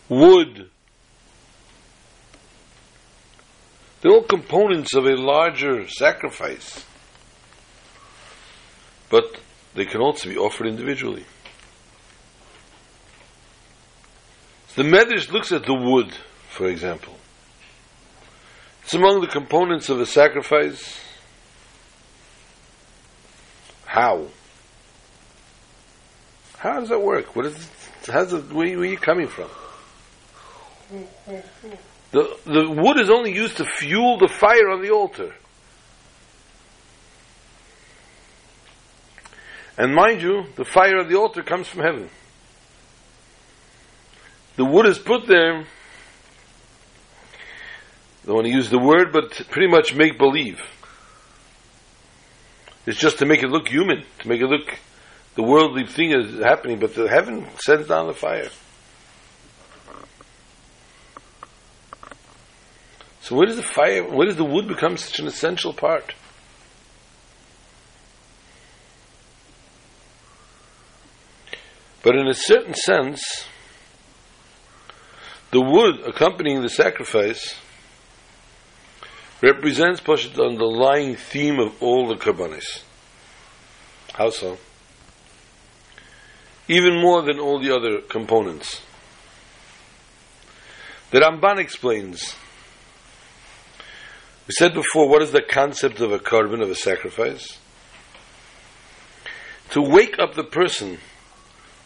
[0.09, 0.69] wood.
[4.01, 6.85] They're all components of a larger sacrifice.
[9.09, 9.39] But
[9.75, 11.25] they can also be offered individually.
[14.75, 16.13] The Medrash looks at the wood,
[16.49, 17.15] for example.
[18.83, 20.99] It's among the components of a sacrifice.
[23.85, 24.27] How?
[26.57, 27.35] How does that work?
[27.35, 29.49] What is it, how's it, where, where are you coming from?
[32.11, 35.35] The, the wood is only used to fuel the fire on the altar.
[39.77, 42.09] And mind you, the fire of the altar comes from heaven.
[44.55, 45.65] The wood is put there,
[48.23, 50.61] I don't want to use the word, but pretty much make believe.
[52.85, 54.77] It's just to make it look human, to make it look
[55.35, 58.49] the worldly thing is happening, but the heaven sends down the fire.
[63.29, 66.15] So where does the fire, where does the wood become such an essential part?
[72.01, 73.45] But in a certain sense,
[75.51, 77.53] the wood accompanying the sacrifice
[79.43, 82.81] represents the underlying theme of all the korbanos.
[84.11, 84.57] How so?
[86.67, 88.81] Even more than all the other components.
[91.11, 92.35] The Ramban explains.
[94.49, 97.57] We said before, what is the concept of a korban, of a sacrifice?
[99.69, 100.97] To wake up the person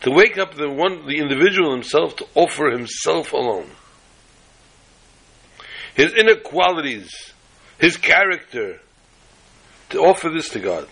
[0.04, 3.70] to wake up the one, the individual himself to offer himself alone.
[5.96, 7.34] His inner qualities,
[7.80, 8.82] his character,
[9.92, 10.88] to offer this to God.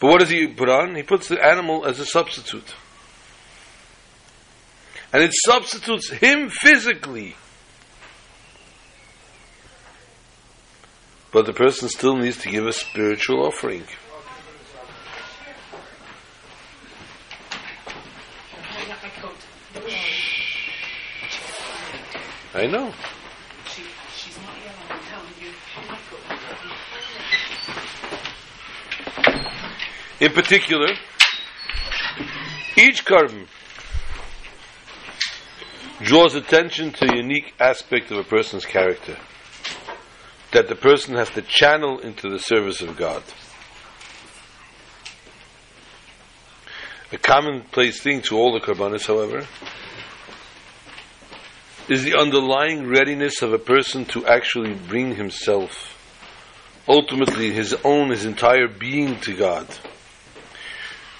[0.00, 0.96] But what does he put on?
[0.96, 2.74] He puts the animal as a substitute.
[5.12, 7.36] And it substitutes him physically.
[11.34, 13.82] But the person still needs to give a spiritual offering.
[22.54, 22.94] I know.
[30.20, 30.86] In particular,
[32.76, 33.48] each korban
[36.00, 39.16] draws attention to a unique aspect of a person's character
[40.54, 43.24] that the person has to channel into the service of God.
[47.12, 49.46] A commonplace thing to all the korbanos, however,
[51.88, 55.98] is the underlying readiness of a person to actually bring himself,
[56.88, 59.66] ultimately his own, his entire being to God.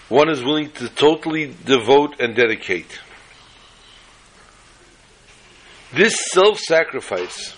[0.08, 3.00] One is willing to totally devote and dedicate.
[5.92, 7.53] This self sacrifice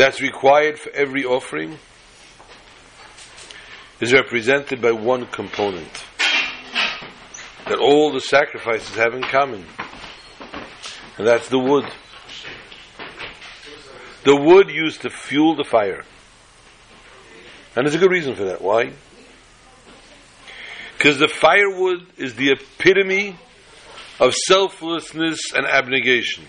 [0.00, 1.78] that's required for every offering
[4.00, 6.04] is represented by one component
[7.66, 9.62] that all the sacrifices have in common
[11.18, 11.84] and that's the wood.
[14.24, 16.02] The wood used to fuel the fire.
[17.76, 18.62] And there's a good reason for that.
[18.62, 18.92] Why?
[20.96, 23.36] Because the firewood is the epitome
[24.18, 26.44] of selflessness and abnegation.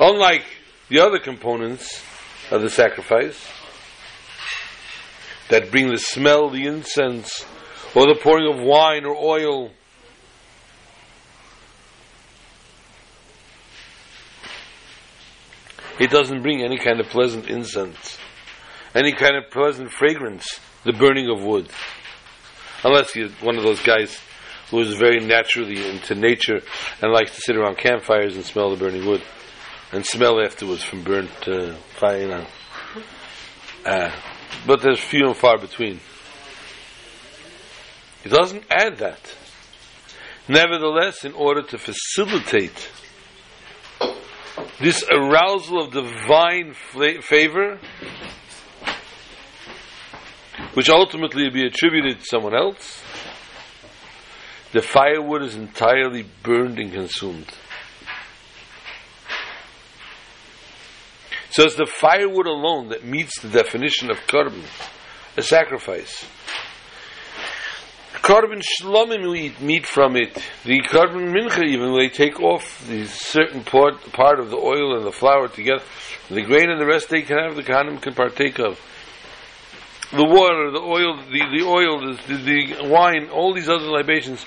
[0.00, 0.44] Unlike
[0.88, 2.02] the other components
[2.52, 3.48] of the sacrifice
[5.50, 7.44] that bring the smell, the incense,
[7.96, 9.72] or the pouring of wine or oil,
[15.98, 18.18] It doesn't bring any kind of pleasant incense,
[18.94, 21.68] any kind of pleasant fragrance, the burning of wood.
[22.84, 24.16] Unless you're one of those guys
[24.70, 26.60] who is very naturally into nature
[27.02, 29.22] and likes to sit around campfires and smell the burning wood
[29.92, 32.20] and smell afterwards from burnt uh, fire.
[32.20, 32.46] You know.
[33.84, 34.14] Uh,
[34.66, 36.00] but there's few and far between.
[38.24, 39.36] It doesn't add that.
[40.48, 42.90] Nevertheless, in order to facilitate
[44.80, 46.74] this arousal of divine
[47.22, 47.78] favor,
[50.74, 53.02] which ultimately will be attributed to someone else,
[54.72, 57.46] the firewood is entirely burned and consumed.
[61.58, 64.62] So it's the firewood alone that meets the definition of korban,
[65.36, 66.24] a sacrifice.
[68.22, 70.34] Korban shlomim we eat meat from it.
[70.62, 75.04] The korban mincha even they take off the certain part part of the oil and
[75.04, 75.82] the flour together.
[76.28, 77.56] The grain and the rest they can have.
[77.56, 78.80] The kahanim can partake of.
[80.12, 84.46] The water, the oil, the, the oil, the, the wine, all these other libations.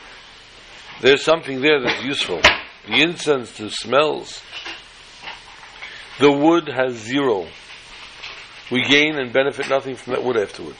[1.01, 2.39] There's something there that's useful.
[2.87, 4.41] The incense, the smells.
[6.21, 7.47] The wood has zero.
[8.71, 10.77] We gain and benefit nothing from that wood afterwards.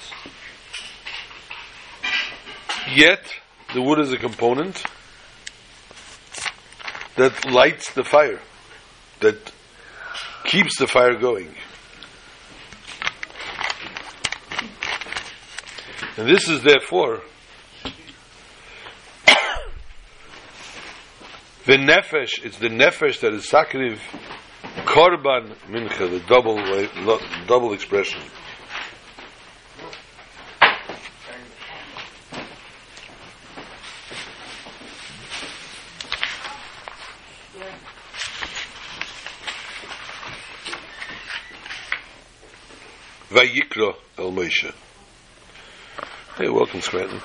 [2.94, 3.24] Yet,
[3.74, 4.84] the wood is a component
[7.18, 8.39] that lights the fire,
[9.22, 9.52] that
[10.44, 11.56] keeps the fire going.
[16.18, 17.22] And this is therefore
[21.66, 23.98] The nefesh, it's the nefesh that is sakriv,
[24.86, 26.90] korban mincha, the double, way-
[27.48, 28.22] double expression.
[43.30, 44.74] Vayikra El Moshe.
[46.38, 47.20] Hey, welcome, Scranton.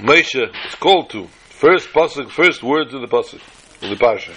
[0.00, 3.40] Moshe is called to first pasuk, first words of the pasuk
[3.82, 4.34] of the parsha.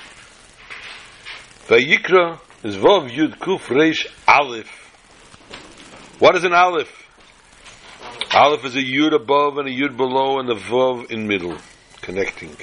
[1.68, 4.72] Vayikra is vav yud kuf reish aleph.
[6.20, 7.04] What is an aleph?
[8.34, 11.58] Aleph is a yud above and a yud below and a vav in middle,
[12.02, 12.56] connecting.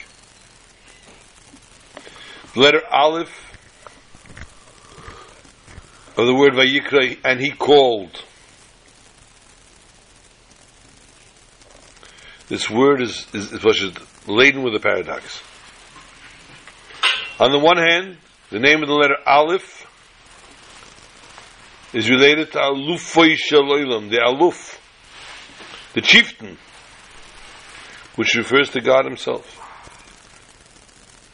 [2.54, 3.52] The letter aleph
[6.16, 8.22] of the word Vayikra, and he called.
[12.48, 13.94] This word is, is, is
[14.26, 15.42] laden with a paradox.
[17.42, 18.18] On the one hand,
[18.50, 19.84] the name of the letter Aleph
[21.92, 24.78] is related to Alufei Shel Olam, the Aluf,
[25.92, 26.56] the chieftain,
[28.14, 29.58] which refers to God Himself.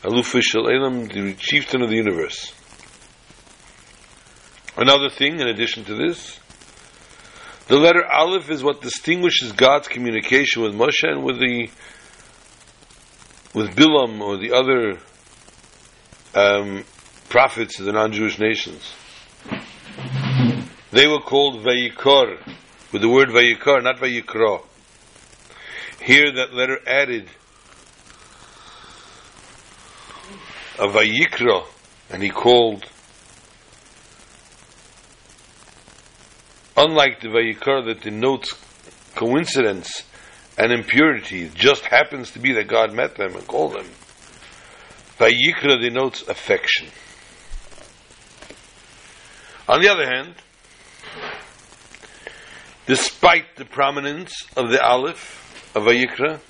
[0.03, 2.55] Alufei Shel Olam, the chieftain of the universe.
[4.79, 6.41] Another thing, in addition to this,
[7.67, 11.69] the letter Aleph is what distinguishes God's communication with Moshe and with the
[13.53, 14.99] with Bilam or the other
[16.35, 16.85] um,
[17.29, 18.93] prophets of the non-Jewish nations.
[20.91, 22.39] They were called Vayikor,
[22.93, 24.63] with the word Vayikor, not Vayikra.
[26.01, 27.29] Here, that letter added
[30.79, 31.67] a Vayikra,
[32.11, 32.85] and he called
[36.79, 38.55] unlike the Vayikar that denotes
[39.17, 40.05] coincidence
[40.57, 43.87] and impurity, it just happens to be that God met them and called them.
[45.19, 46.89] Vayikra denotes affection.
[49.69, 50.35] On the other hand,
[52.87, 56.41] despite the prominence of the Aleph of Vayikra,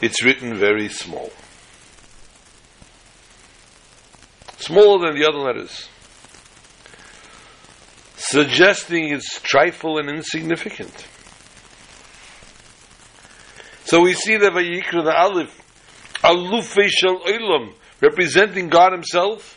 [0.00, 1.30] it's written very small.
[4.58, 5.88] Smaller than the other letters
[8.30, 11.06] suggesting it's trifle and insignificant.
[13.84, 15.60] So we see that Vayikra the Aleph,
[16.22, 19.56] Alufei Shel Olam, representing God Himself.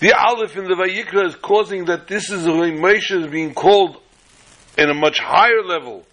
[0.00, 4.00] The Aleph in the Vayikra is causing that this is way Moshe is being called
[4.78, 6.06] in a much higher level,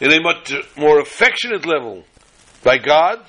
[0.00, 2.04] in a much more affectionate level
[2.64, 3.20] by God.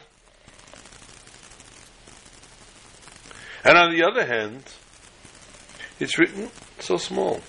[3.63, 4.63] And on the other hand,
[5.99, 6.49] it's written
[6.79, 7.39] so small.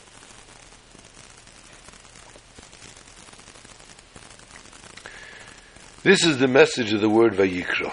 [6.04, 7.90] This is the message of the word Vayikra.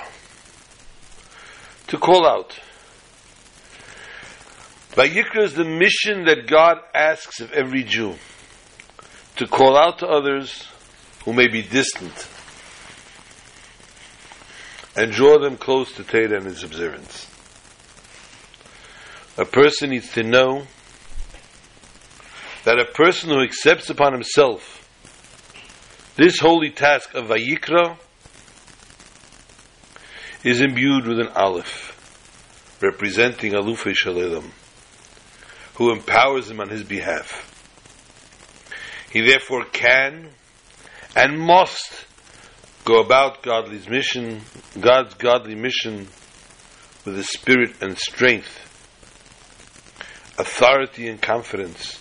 [1.88, 2.60] To call out.
[4.92, 8.16] Vayikra is the mission that God asks of every Jew.
[9.38, 10.68] To call out to others
[11.24, 12.28] who may be distant.
[14.98, 17.30] And draw them close to Torah and its observance.
[19.38, 20.64] A person needs to know
[22.66, 24.81] that a person who accepts upon himself
[26.22, 27.98] this holy task of Vayikra
[30.44, 34.52] is imbued with an Aleph, representing Alufei Shel Olam,
[35.78, 37.48] who empowers him on his behalf.
[39.12, 40.30] He therefore can
[41.16, 42.06] and must
[42.86, 44.42] go about Godly's mission,
[44.80, 46.08] God's godly mission,
[47.04, 48.60] with a spirit and strength,
[50.38, 52.00] authority and confidence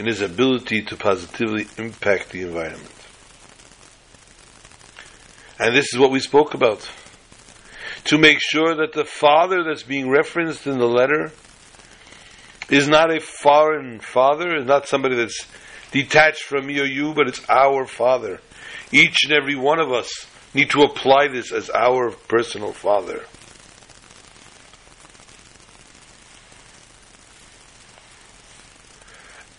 [0.00, 2.99] in his ability to positively impact the environment.
[5.60, 6.88] And this is what we spoke about.
[8.04, 11.32] To make sure that the father that's being referenced in the letter
[12.70, 15.46] is not a foreign father, is not somebody that's
[15.92, 18.40] detached from me or you, but it's our father.
[18.90, 23.22] Each and every one of us need to apply this as our personal father.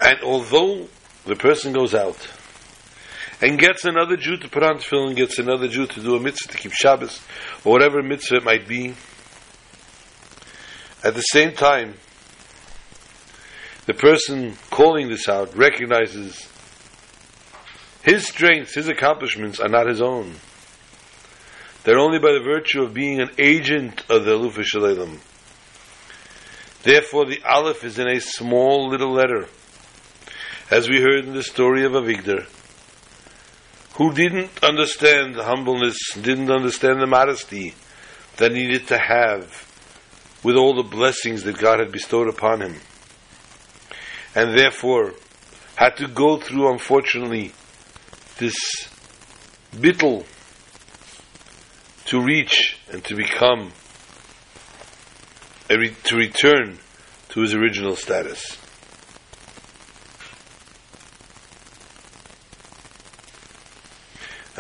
[0.04, 0.88] And although
[1.26, 2.18] the person goes out
[3.42, 6.52] and gets another Jew to put on tefillin, gets another Jew to do a mitzvah
[6.52, 7.22] to keep Shabbos,
[7.66, 8.94] or whatever mitzvah it might be,
[11.04, 11.96] at the same time,
[13.88, 16.48] the person calling this out recognizes
[18.04, 20.36] his strengths, his accomplishments are not his own.
[21.84, 25.20] They're only by the virtue of being an agent of the Aluf Shalom.
[26.84, 29.48] Therefore, the Aleph is in a small little letter
[30.70, 32.48] as we heard in the story of Avigdor,
[34.02, 37.76] who didn't understand the humbleness, didn't understand the modesty
[38.38, 39.46] that he needed to have
[40.44, 42.78] with all the blessings that God had bestowed upon him.
[44.34, 45.14] And therefore
[45.76, 47.54] had to go through, unfortunately,
[48.40, 48.56] this
[49.72, 50.26] bittle
[52.06, 53.72] to reach and to become,
[55.70, 56.80] re- to return
[57.30, 58.58] to his original status.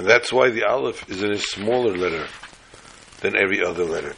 [0.02, 2.28] And that's why the Aleph is in a smaller letter
[3.20, 4.16] than every other letter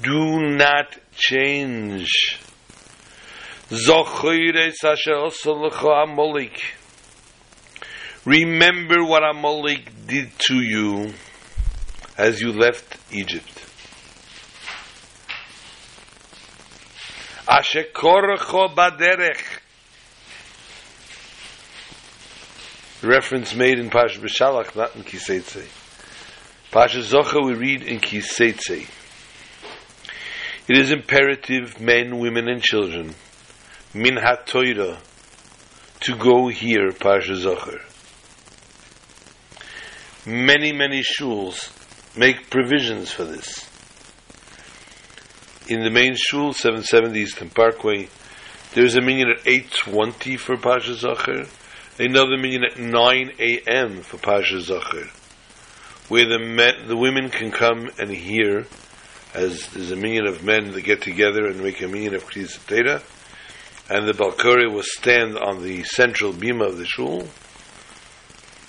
[0.00, 2.38] do not change.
[8.24, 11.12] Remember what Amalek did to you
[12.16, 13.64] as you left Egypt.
[17.48, 19.57] Ashekorecho baderech.
[23.02, 25.66] Reference made in Pasha B'Shalach, not in Kiseitze.
[26.72, 28.88] Pasha Zocha we read in Kiseitze.
[30.68, 33.14] It is imperative, men, women, and children,
[33.94, 34.98] min ha-toira,
[36.00, 37.80] to go here, Pasha Zocher.
[40.26, 41.70] Many, many shuls
[42.16, 43.64] make provisions for this.
[45.68, 48.08] In the main shul, 770 Eastern Parkway,
[48.74, 51.48] there's a minyan at 8.20 for Pasha Zocher,
[51.98, 54.02] another minyan at 9 a.m.
[54.02, 55.08] for Pasha Zocher,
[56.08, 58.66] where the, men, the women can come and hear
[59.34, 62.58] as there's a million of men that get together and make a million of Kriyas
[62.66, 63.02] Teda,
[63.90, 67.26] and the Balkari will stand on the central beam of the shul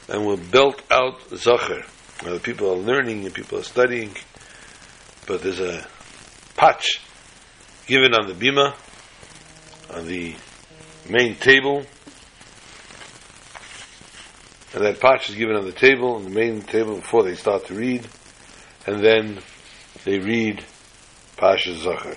[0.08, 1.86] and will belt out Zacher.
[2.24, 4.16] Now the people are learning and people are studying,
[5.28, 5.86] but there's a
[6.58, 7.00] patch
[7.88, 8.74] given on the bima,
[9.94, 10.36] on the
[11.10, 11.86] main table,
[14.74, 17.66] and that patch is given on the table, on the main table before they start
[17.66, 18.08] to read,
[18.86, 19.40] and then
[20.06, 20.64] they read
[21.38, 22.16] Pasha Zachar.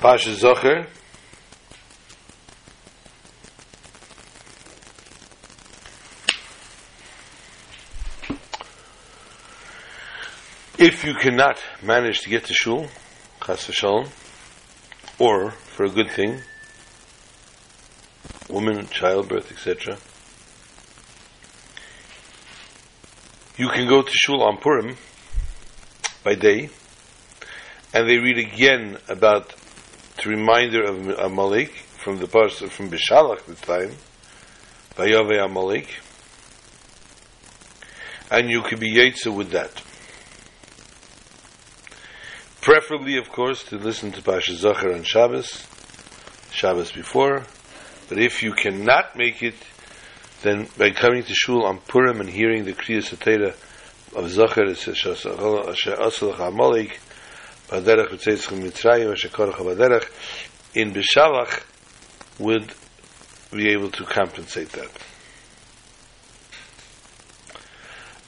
[0.00, 0.86] Pasha Zachar
[11.02, 12.86] If you cannot manage to get to shul,
[13.44, 14.08] chas v'shalom,
[15.18, 16.42] or for a good thing,
[18.48, 19.98] woman, childbirth, etc.,
[23.56, 24.96] you can go to shul on Purim
[26.22, 26.70] by day,
[27.92, 29.56] and they read again about
[30.22, 33.96] the reminder of Amalek from the parsha from Bishalach this time,
[34.96, 35.96] Yahweh Amalek,
[38.30, 39.82] and you can be yotzei with that.
[42.62, 45.66] Preferably, of course, to listen to Pasha Zachar on Shabbos,
[46.52, 47.42] Shabbos before.
[48.08, 49.56] But if you cannot make it,
[50.42, 53.56] then by coming to Shul on Purim and hearing the Kriya Satera
[54.14, 54.62] of Zachar,
[60.74, 61.62] in Bishalach
[62.38, 62.72] would
[63.50, 64.90] be able to compensate that.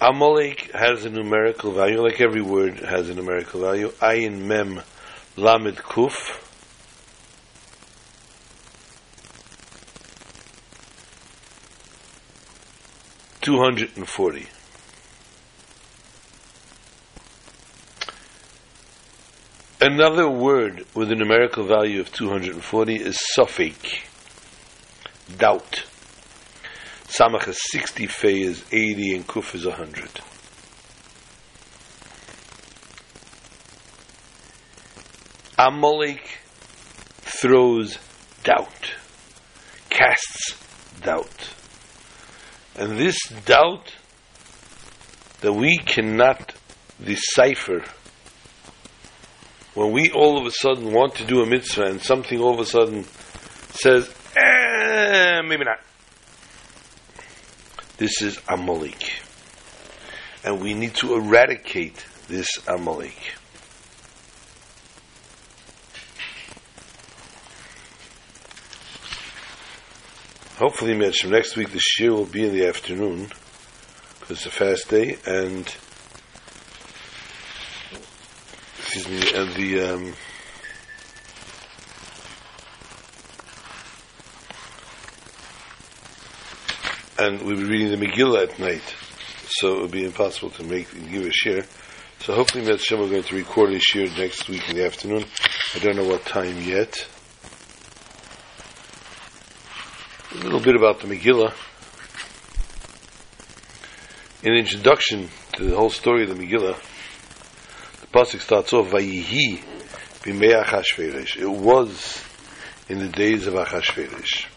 [0.06, 3.88] Amalek has a numerical value, like every word has a numerical value.
[4.02, 4.82] Ayin Mem
[5.34, 6.12] Lamed Kuf.
[13.40, 14.46] Two hundred and forty.
[19.80, 24.02] Another word with a numerical value of 240 is safek,
[25.38, 25.84] doubt.
[27.18, 30.20] Samach is 60, Fei is 80, and Kuf is 100.
[35.56, 36.40] Amalek
[37.20, 37.98] throws
[38.42, 38.94] doubt,
[39.90, 40.56] casts
[41.02, 41.50] doubt.
[42.74, 43.92] And this doubt
[45.40, 46.54] that we cannot
[47.04, 47.84] decipher
[49.74, 52.60] when we all of a sudden want to do a mitzvah and something all of
[52.60, 53.04] a sudden
[53.70, 55.78] says, eh, maybe not.
[57.96, 59.22] This is Amalek.
[60.44, 63.16] And we need to eradicate this Amalek.
[70.56, 73.30] Hopefully, Mitch, next week the shiur will be in the afternoon
[74.18, 75.72] because it's a fast day, and
[78.78, 80.14] excuse me, and the um,
[87.24, 88.82] and we'll be reading the Megillah at night,
[89.48, 91.64] so it would be impossible to make and give a share.
[92.20, 95.24] So hopefully, Mitch, we're going to record a share next week in the afternoon.
[95.74, 97.06] I don't know what time yet.
[100.32, 101.54] A little bit about the Megillah.
[104.42, 106.76] The introduction to the whole story of the Megillah,
[108.00, 109.62] the pasuk starts off Vayihi
[110.22, 111.38] b'mei Achashverosh.
[111.38, 112.22] It was
[112.90, 114.53] in the days of Achashverosh.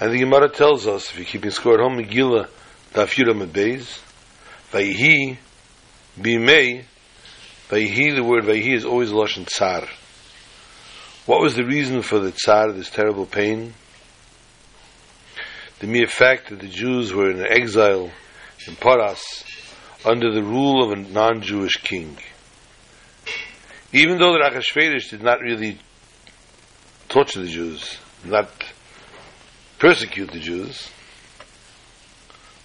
[0.00, 2.48] And the Gemara tells us, if you're keeping score at home, Megillah
[2.92, 4.00] Daf Yudam Beis,
[4.72, 5.36] Vayihi
[6.18, 6.84] b'mei
[7.68, 9.88] Vayihi, the word Vayihi is always Lashon Tsar.
[11.26, 13.74] What was the reason for the Tsar, this terrible pain?
[15.80, 18.10] the mere fact that the Jews were in exile
[18.66, 19.44] in Paras
[20.04, 22.16] under the rule of a non-Jewish king.
[23.92, 25.78] Even though the Achashverosh did not really
[27.08, 28.50] torture the Jews, not
[29.78, 30.90] persecute the Jews,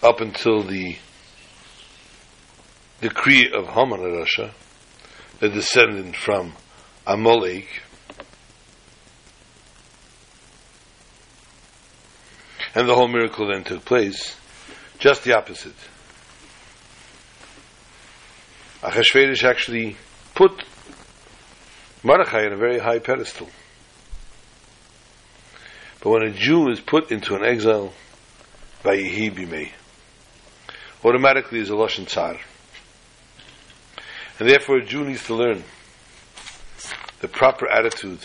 [0.01, 0.97] up until the
[3.01, 4.51] decree of Haman Rasha,
[5.41, 6.53] a descendant from
[7.05, 7.67] Amalek,
[12.75, 14.35] and the whole miracle then took place.
[14.97, 15.75] Just the opposite.
[18.81, 19.97] Achashverosh actually
[20.33, 20.63] put
[22.03, 23.49] Mordechai on a very high pedestal.
[26.03, 27.93] But when a Jew is put into an exile,
[28.83, 29.71] by Yehi Bimei,
[31.05, 32.37] automatically is a Lashon Tsar.
[34.37, 35.63] And therefore a Jew needs to learn
[37.21, 38.19] the proper attitude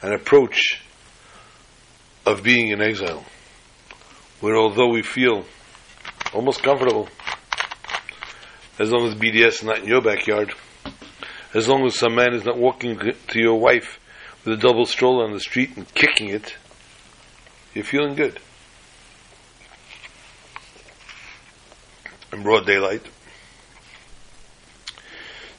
[0.00, 0.82] and approach
[2.24, 3.26] of being in exile
[4.40, 5.44] where although we feel
[6.32, 7.08] almost comfortable,
[8.78, 10.54] as long as BDS is not in your backyard,
[11.54, 13.98] as long as some man is not walking to your wife
[14.44, 16.56] with a double stroller on the street and kicking it,
[17.78, 18.40] you're feeling good.
[22.32, 23.02] In broad daylight.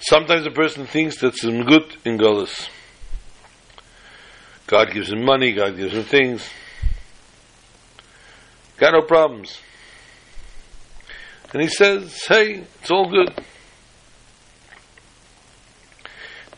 [0.01, 2.67] Sometimes a person thinks that some good in Golis.
[4.67, 6.45] God gives him money, God gives him things.
[8.75, 9.57] Got no problems.
[11.53, 13.33] And he says, hey, it's all good.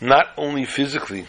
[0.01, 1.27] Not only physically,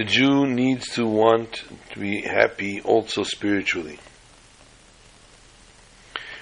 [0.00, 3.98] the Jew needs to want to be happy also spiritually.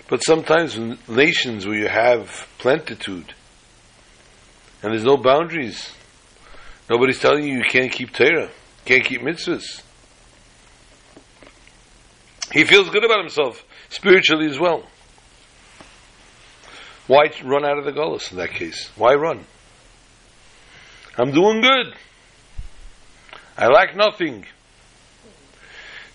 [0.08, 3.34] But sometimes in nations where you have plentitude
[4.80, 5.90] and there's no boundaries,
[6.88, 8.48] nobody's telling you you can't keep Torah,
[8.84, 9.82] can't keep mitzvahs.
[12.52, 14.84] He feels good about himself spiritually as well.
[17.08, 18.88] Why run out of the gullus in that case?
[18.94, 19.44] Why run?
[21.16, 21.96] I'm doing good.
[23.58, 24.46] I lack nothing.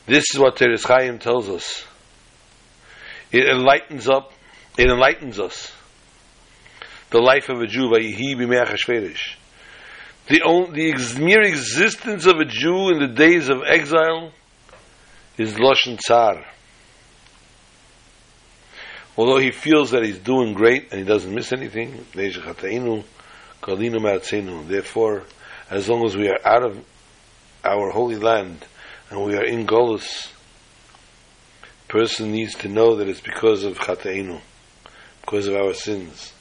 [0.06, 1.84] This is what Toras Chaim tells us.
[3.34, 4.32] It enlightens up,
[4.78, 5.70] it enlightens us.
[7.10, 9.36] The life of a Jew, Vayihi b'me'achashverish.
[10.28, 14.32] The, the ex- mere existence of a Jew in the days of exile
[15.38, 16.46] is Lashon Tsar.
[19.18, 22.06] Although he feels that he's doing great and he doesn't miss anything,
[24.68, 25.24] therefore,
[25.70, 26.84] as long as we are out of
[27.64, 28.66] our holy land
[29.10, 30.32] and we are in Golus,
[31.88, 34.42] person needs to know that it's because of Chatainu,
[35.22, 36.34] because of our sins.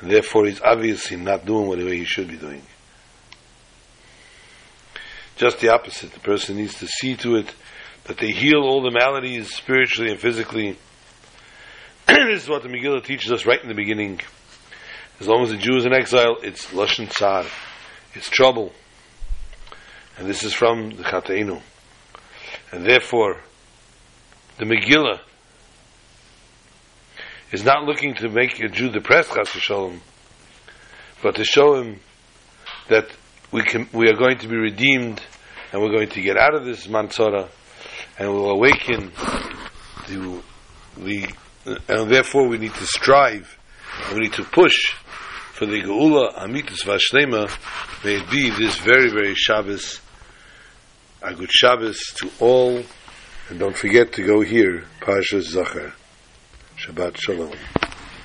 [0.00, 2.62] And therefore he's obviously not doing what he should be doing.
[5.36, 6.12] Just the opposite.
[6.12, 7.54] The person needs to see to it
[8.04, 10.76] that they heal all the maladies spiritually and physically.
[12.06, 14.20] this is what the Megillah teaches us right in the beginning.
[15.18, 17.46] As long as the Jew is in exile, it's lashon tsar,
[18.12, 18.72] it's trouble,
[20.20, 21.62] and this is from the Chateinu,
[22.72, 23.40] and therefore
[24.58, 25.18] the Megillah
[27.52, 30.02] is not looking to make a Jew depressed, Chas Shalom,
[31.22, 32.00] but to show him
[32.90, 33.08] that
[33.50, 35.22] we can, we are going to be redeemed,
[35.72, 37.48] and we're going to get out of this Mansora,
[38.18, 39.12] and we'll awaken
[40.06, 40.42] to
[40.98, 41.32] the,
[41.88, 43.58] and therefore we need to strive,
[44.12, 44.92] we need to push
[45.54, 47.48] for the Geula Amitus Vashlema,
[48.04, 50.02] may it be this very, very Shabbos,
[51.22, 52.82] a good Shabbos to all,
[53.48, 55.92] and don't forget to go hear, Parshas Zachor.
[56.78, 57.89] Shabbat Shalom.